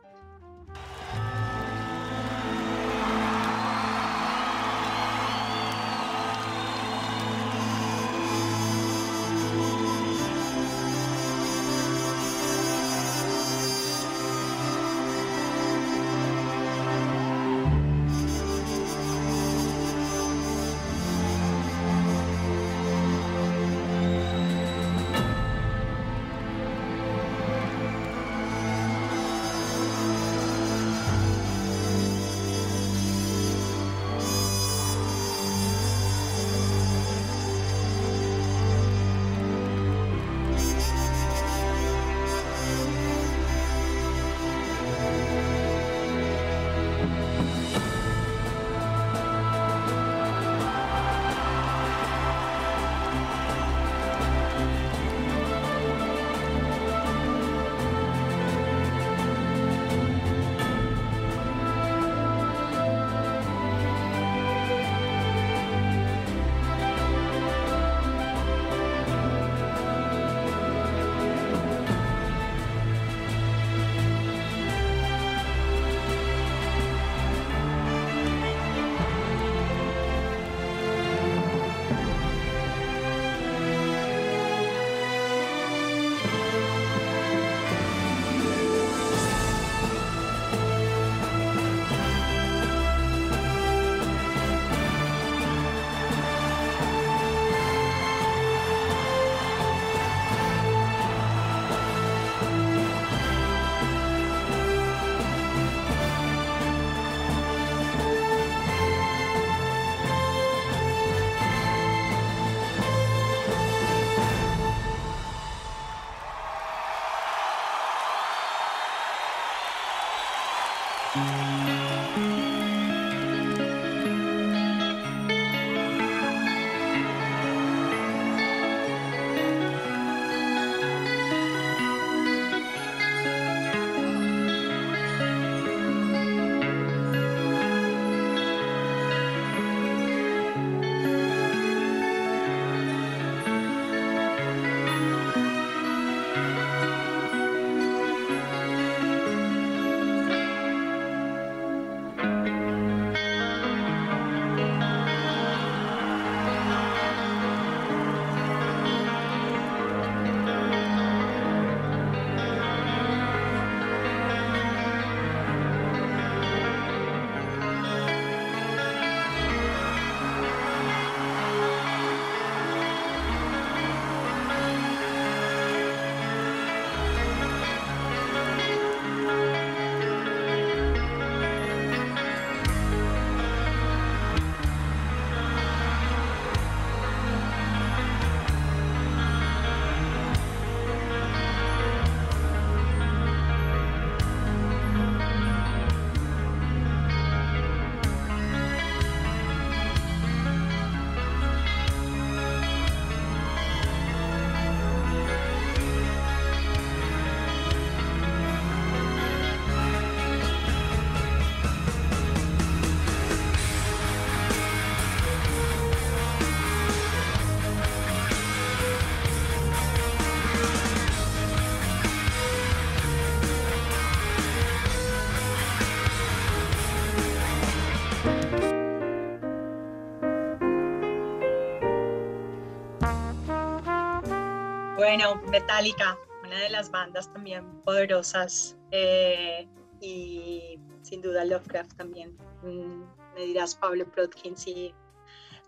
[235.47, 239.67] Metallica, una de las bandas también poderosas eh,
[240.01, 242.37] y sin duda Lovecraft también.
[242.63, 243.03] Mm,
[243.35, 244.93] me dirás Pablo Plotkin si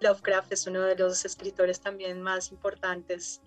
[0.01, 3.41] Lovecraft es uno de los escritores también más importantes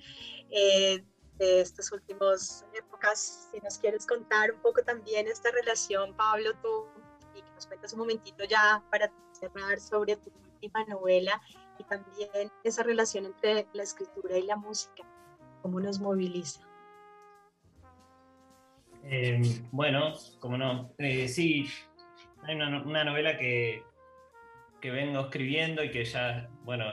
[0.51, 1.05] eh,
[1.39, 3.49] de estas últimas épocas.
[3.53, 6.87] Si nos quieres contar un poco también esta relación, Pablo, tú,
[7.35, 11.41] y que nos cuentas un momentito ya para cerrar sobre tu última novela
[11.79, 15.05] y también esa relación entre la escritura y la música,
[15.63, 16.61] cómo nos moviliza.
[19.05, 19.41] Eh,
[19.71, 20.93] bueno, como no.
[20.99, 21.67] Eh, sí,
[22.43, 23.83] hay una, novela que,
[24.81, 26.85] que, vengo escribiendo y que ya, bueno,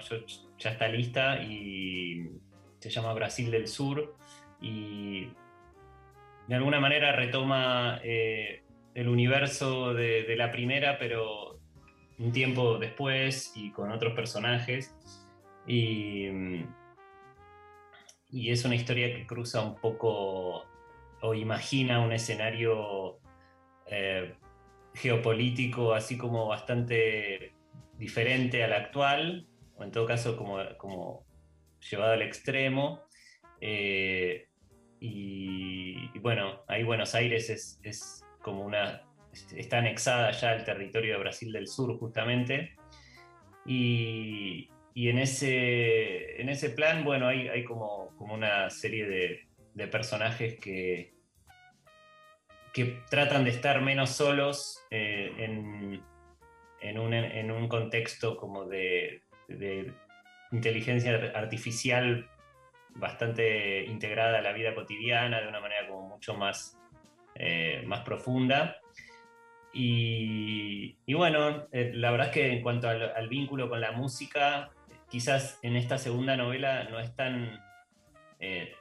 [0.58, 2.30] ya está lista y
[2.80, 4.16] se llama Brasil del Sur
[4.62, 5.30] y
[6.48, 8.64] de alguna manera retoma eh,
[8.96, 11.60] el universo de, de, la primera, pero
[12.18, 14.96] un tiempo después y con otros personajes.
[15.68, 16.28] Y,
[18.32, 20.66] y es una historia que cruza un poco
[21.22, 23.20] o imagina un escenario
[23.88, 24.36] eh,
[24.94, 27.54] geopolítico así como bastante
[27.98, 31.26] diferente al actual, o en todo caso como, como
[31.90, 33.02] llevado al extremo.
[33.62, 34.48] Eh,
[35.00, 39.04] y, y, bueno, ahí Buenos Aires es, es, como una.
[39.56, 42.76] está anexada ya al territorio de Brasil del Sur, justamente.
[43.66, 49.48] Y, y en, ese, en ese plan, bueno, hay, hay como, como una serie de,
[49.74, 51.14] de personajes que,
[52.74, 56.04] que tratan de estar menos solos eh, en,
[56.82, 59.94] en, un, en, un, contexto como de, de,
[60.52, 62.28] inteligencia artificial
[62.96, 66.80] bastante integrada a la vida cotidiana de una manera como mucho más,
[67.36, 68.78] eh, más profunda.
[69.72, 73.92] Y, y bueno, eh, la verdad es que en cuanto al, al, vínculo con la
[73.92, 74.72] música,
[75.10, 77.60] quizás en esta segunda novela no es tan,
[78.40, 78.74] eh,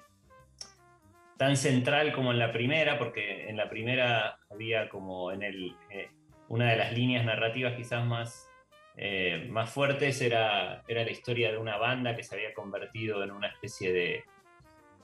[1.36, 6.10] tan central como en la primera, porque en la primera había como en el, eh,
[6.48, 8.48] una de las líneas narrativas quizás más,
[8.96, 13.30] eh, más fuertes era, era la historia de una banda que se había convertido en
[13.30, 14.24] una especie de,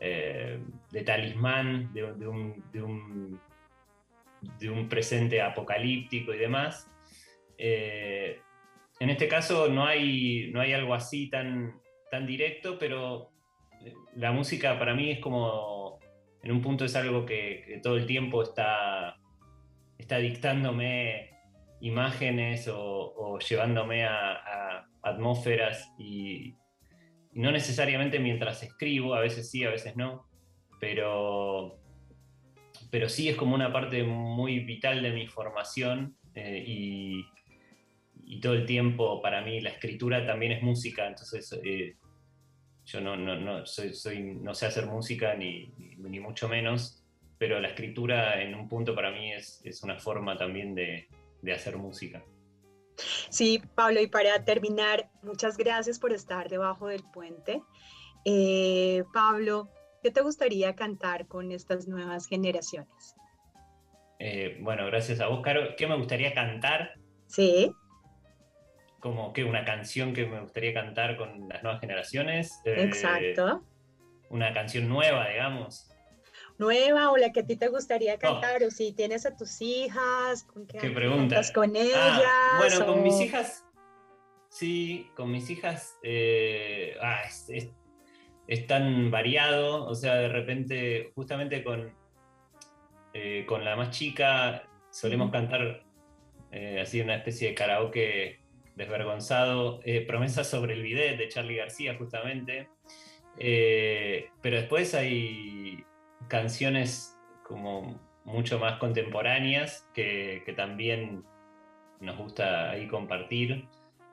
[0.01, 3.41] de talismán, de, un, de, un,
[4.59, 6.91] de, un, presente apocalíptico y demás.
[9.01, 11.81] En este caso no hay, no hay algo así tan,
[12.11, 13.31] tan directo, pero
[14.15, 15.99] la música para mí es como
[16.43, 19.16] en un punto es algo que, todo el tiempo está,
[19.99, 21.31] está dictándome
[21.81, 26.57] imágenes o, llevándome a, atmósferas y,
[27.33, 30.27] y, no necesariamente mientras escribo, a veces sí, a veces no,
[30.81, 31.79] pero,
[32.91, 37.25] pero sí es como una parte muy vital de mi formación eh, y,
[38.27, 41.97] y, todo el tiempo para mí la escritura también es música, entonces eh,
[42.85, 47.03] yo no, no, no, soy, soy, no sé hacer música ni, ni, ni, mucho menos,
[47.39, 51.09] pero la escritura en un punto para mí es, es una forma también de,
[51.43, 52.23] de, hacer música.
[53.31, 57.63] Sí, Pablo, y para terminar, muchas gracias por estar debajo del puente.
[58.25, 59.71] Eh, Pablo,
[60.03, 63.17] ¿qué te gustaría cantar con estas nuevas generaciones?
[64.21, 65.75] Eh, bueno, gracias a vos, Caro.
[65.77, 66.95] ¿Qué me gustaría cantar?
[67.27, 67.75] Sí
[69.05, 72.62] como que una canción que me gustaría cantar con las nuevas generaciones.
[72.64, 73.48] Exacto.
[73.48, 75.90] Eh, una canción nueva, digamos.
[76.56, 78.68] Nueva o la que a ti te gustaría cantar, oh.
[78.68, 81.52] o si tienes a tus hijas, ¿con qué, ¿Qué preguntas?
[81.52, 81.98] con ellas?
[81.98, 82.86] Ah, bueno, o...
[82.86, 83.66] con mis hijas,
[84.48, 87.68] sí, con mis hijas, eh, ah, es, es,
[88.48, 91.94] es, tan variado, o sea, de repente, justamente con,
[93.12, 95.85] eh, con la más chica, solemos cantar
[96.52, 98.44] eh, así una especie de karaoke
[98.77, 102.69] desvergonzado, eh, Promesas sobre el bidet de Charlie García justamente,
[103.39, 105.85] eh, pero después hay
[106.29, 111.25] canciones como mucho más contemporáneas que, que, también
[112.01, 113.69] nos gusta ahí compartir,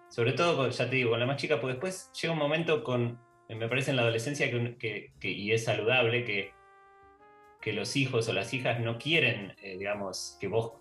[0.09, 2.83] sobre todo, con, ya te digo, con la más chica, porque después llega un momento
[2.83, 6.51] con, me parece en la adolescencia, que, que, que y es saludable, que,
[7.61, 10.73] que los hijos o las hijas no quieren, eh, digamos, que vos,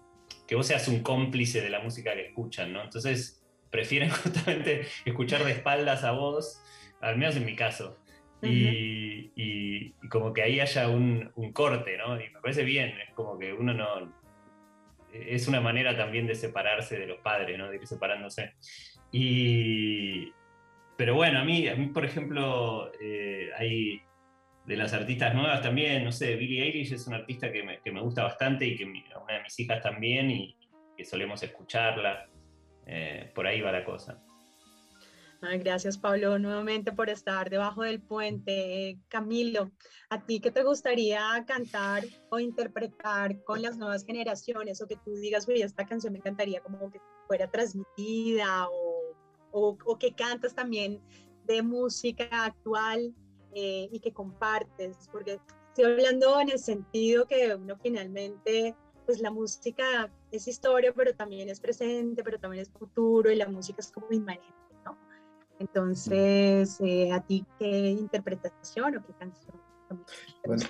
[0.47, 2.82] que vos seas un cómplice de la música que escuchan, ¿no?
[2.82, 3.39] Entonces
[3.70, 6.62] prefieren justamente escuchar de espaldas a vos,
[7.01, 7.98] al menos en mi caso.
[8.42, 8.52] Uh -huh.
[8.52, 12.18] y, y, y, como que ahí haya un, un, corte, ¿no?
[12.18, 14.20] Y me parece bien, es como que uno no...
[15.12, 17.68] Es una manera también de separarse de los padres, ¿no?
[17.68, 18.55] De ir separándose.
[19.12, 20.32] Y...
[20.97, 24.02] Pero bueno, a mí, a mí por ejemplo, eh, hay
[24.66, 27.90] de las artistas nuevas también, no sé, Billie Eilish es una artista que me, que
[27.90, 30.56] me gusta bastante y que mi, una de mis hijas también y
[30.97, 32.28] que solemos escucharla.
[32.92, 34.20] Eh, por ahí va la cosa.
[35.40, 38.98] gracias Pablo nuevamente por estar debajo del puente.
[39.08, 39.70] Camilo,
[40.08, 44.82] ¿a ti qué te gustaría cantar o interpretar con las nuevas generaciones?
[44.82, 49.14] O que tú digas, oye, esta canción me encantaría como que fuera transmitida o,
[49.52, 51.00] o, que cantas también
[51.44, 53.14] de música actual
[53.54, 55.38] eh, y que compartes, porque
[55.68, 58.74] estoy hablando en el sentido que uno finalmente,
[59.06, 63.48] pues la música es historia, pero también es presente, pero también es futuro y la
[63.48, 64.60] música es como inmanente
[65.60, 69.60] entonces, eh, ¿a ti qué interpretación o qué canción?
[70.44, 70.64] Bueno,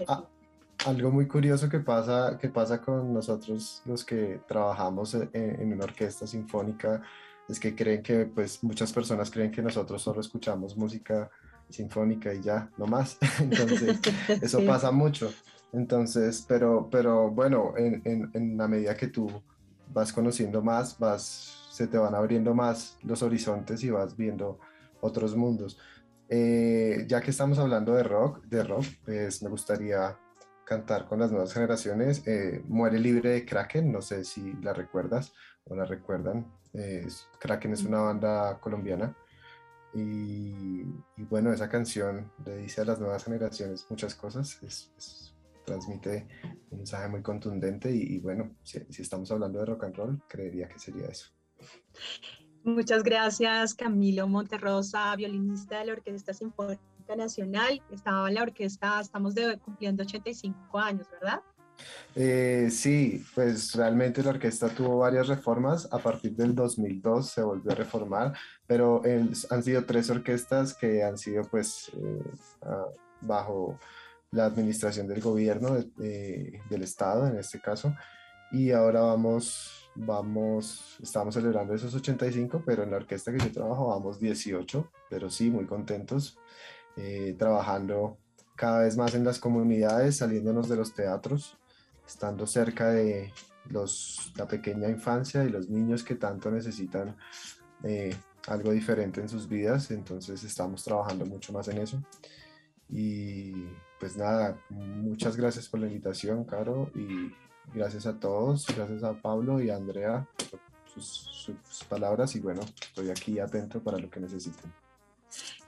[0.85, 5.85] algo muy curioso que pasa, que pasa con nosotros los que trabajamos en, en, una
[5.85, 7.03] orquesta sinfónica
[7.49, 11.31] es que creen que, pues muchas personas creen que nosotros solo escuchamos música
[11.69, 13.17] sinfónica y ya, no más.
[13.41, 14.01] Entonces,
[14.43, 15.33] eso pasa mucho.
[15.73, 19.29] Entonces, pero, pero bueno, en, en, en la medida que tú
[19.93, 24.59] vas conociendo más, vas, se te van abriendo más los horizontes y vas viendo
[25.01, 25.79] otros mundos.
[26.29, 30.17] Eh, ya que estamos hablando de rock, de rock, pues me gustaría
[30.65, 32.27] cantar con las nuevas generaciones.
[32.27, 35.33] Eh, Muere libre de Kraken, no sé si la recuerdas
[35.65, 36.47] o la recuerdan.
[37.41, 39.17] Kraken es una banda colombiana.
[39.93, 40.85] Y,
[41.17, 44.61] bueno, esa canción le dice a las nuevas generaciones muchas cosas,
[45.71, 46.27] transmite
[46.71, 50.69] un mensaje muy contundente y, bueno, si, si estamos hablando de rock and roll, creería
[50.69, 51.29] que sería eso.
[52.65, 56.83] Muchas gracias, Camilo Monterrosa, violinista de la Orquesta Sinfónica
[57.17, 57.83] Nacional.
[57.91, 59.35] Estaba en la orquesta, estamos
[59.65, 61.41] cumpliendo 85 años, ¿verdad?
[62.15, 65.89] Eh, sí, pues realmente la orquesta tuvo varias reformas.
[65.91, 68.35] A partir del 2002 se volvió a reformar,
[68.67, 72.23] pero han sido tres orquestas que han sido pues eh,
[73.23, 73.79] bajo
[74.33, 77.95] la administración del gobierno del estado en este caso.
[78.53, 83.89] Y ahora vamos vamos, estamos celebrando esos 85, pero en la orquesta que yo trabajo
[83.89, 86.39] vamos 18, pero sí, muy contentos,
[86.97, 88.19] eh, trabajando
[88.57, 91.59] cada vez más en las comunidades, saliéndonos de los teatros,
[92.07, 93.33] estando cerca de
[93.69, 97.17] los, la pequeña infancia y los niños que tanto necesitan
[97.85, 98.15] eh,
[98.49, 102.03] algo diferente en sus vidas, entonces estamos trabajando mucho más en eso.
[102.89, 103.53] Y
[104.01, 107.33] pues nada, muchas gracias por la invitación, Caro, y
[107.73, 110.61] Gracias a todos, gracias a Pablo y a Andrea por
[111.01, 111.49] sus,
[111.89, 114.73] palabras y bueno, estoy aquí atento para lo que necesiten.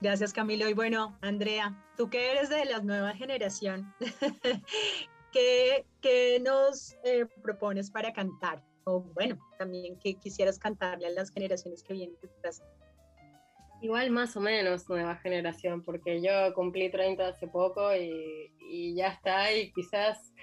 [0.01, 3.93] Gracias Camilo y bueno, Andrea, tú que eres de la nueva generación,
[5.31, 8.61] ¿qué, qué, nos eh, propones para cantar?
[8.83, 12.61] O bueno, también que quisieras cantarle a las generaciones que vienen detrás.
[13.83, 19.09] Igual más o menos nueva generación, porque yo cumplí 30 hace poco y, y ya
[19.09, 20.33] está, y quizás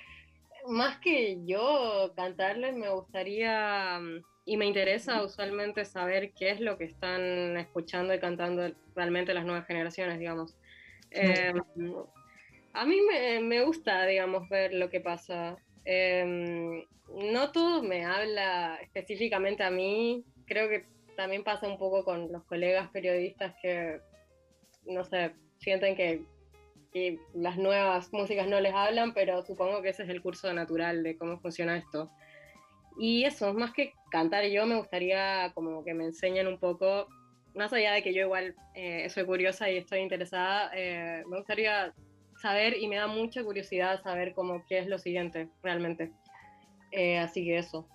[0.69, 6.77] más que yo cantarles, me gustaría mm, y me interesa usualmente saber qué es lo
[6.77, 10.55] que están escuchando y cantando realmente las nuevas generaciones, digamos.
[11.11, 11.57] Em,
[12.75, 12.99] a mí
[13.41, 15.57] me, gusta, digamos, ver lo que pasa.
[15.87, 20.85] Em, no todo me habla específicamente a mí, creo que
[21.21, 24.01] también pasa un poco con los colegas periodistas que,
[24.87, 26.25] no sé, sienten que
[26.93, 31.03] y las nuevas músicas no les hablan, pero supongo que ese es el curso natural
[31.03, 32.11] de cómo funciona esto.
[32.99, 37.07] Y eso, más que cantar yo, me gustaría como que me enseñen un poco,
[37.55, 41.95] más allá de que yo igual eh, soy curiosa y estoy interesada, eh, me gustaría
[42.43, 46.11] saber y me da mucha curiosidad saber cómo qué es lo siguiente realmente.
[46.91, 47.87] Eh, así que eso.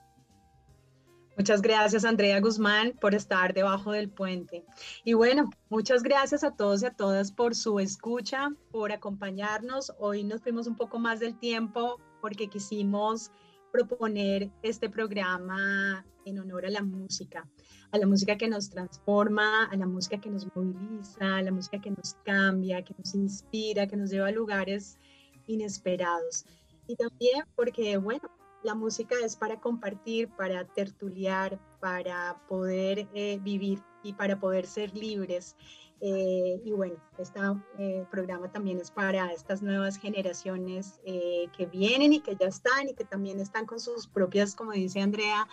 [1.37, 4.65] Muchas gracias, Andrea Guzmán, por estar debajo del puente.
[5.03, 9.93] Y bueno, muchas gracias a todos y a todas por su escucha, por acompañarnos.
[9.99, 13.31] Hoy nos fuimos un poco más del tiempo porque quisimos
[13.73, 17.45] proponer este programa en honor a la música,
[17.91, 21.81] a la música que nos transforma, a la música que nos moviliza, a la música
[21.81, 24.97] que nos cambia, que nos inspira, que nos lleva a lugares
[25.47, 26.45] inesperados.
[26.87, 28.29] Y también porque, bueno,
[28.65, 34.95] la música es para compartir, para tertuliar, para poder eh, vivir y para poder ser
[34.95, 35.55] libres.
[36.01, 37.39] Eh, y bueno, este
[38.11, 43.05] programa también es para estas nuevas generaciones que vienen y que ya están y que
[43.05, 45.47] también están con sus propias, como dice Andrea,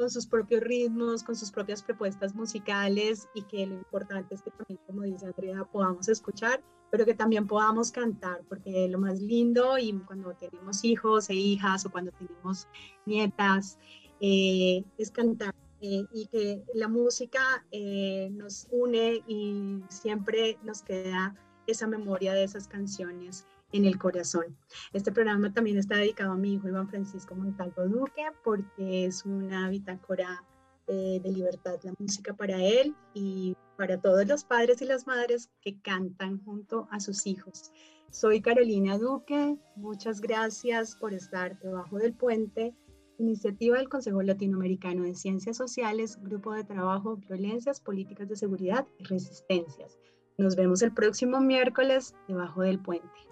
[0.00, 4.50] con sus propios ritmos, con sus propias propuestas musicales y que lo importante es que
[4.50, 9.78] también, como dice Andrea, podamos escuchar pero que también podamos cantar, porque lo más lindo
[9.78, 12.66] y cuando tenemos hijos e hijas o cuando tenemos
[13.06, 13.78] nietas
[14.20, 21.36] eh, es cantar eh, y que la música eh, nos une y siempre nos queda
[21.66, 24.56] esa memoria de esas canciones en el corazón.
[24.92, 29.68] Este programa también está dedicado a mi hijo Iván Francisco Montalvo Duque porque es una
[29.68, 30.44] bitácora
[30.90, 35.80] de libertad, la música para él y para todos los padres y las madres que
[35.80, 37.70] cantan junto a sus hijos.
[38.10, 42.74] Soy Carolina Duque, muchas gracias por estar debajo del puente.
[43.18, 49.04] Iniciativa del Consejo Latinoamericano de Ciencias Sociales, Grupo de Trabajo, Violencias, Políticas de Seguridad y
[49.04, 49.96] Resistencias.
[50.38, 53.29] Nos vemos el próximo miércoles debajo del puente.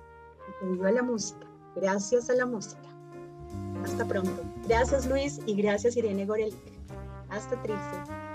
[0.59, 1.47] Que viva la música.
[1.77, 2.83] Gracias a la música.
[3.85, 4.43] Hasta pronto.
[4.67, 6.55] Gracias Luis y gracias Irene Gorel.
[7.31, 8.29] Hasta Trilce.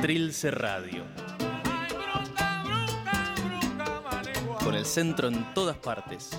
[0.00, 1.04] Trilce Radio.
[4.64, 6.30] Con el centro en todas partes.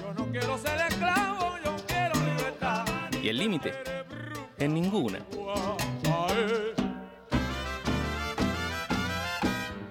[3.21, 3.73] Y el límite
[4.57, 5.19] en ninguna.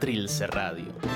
[0.00, 1.09] Trilce Radio.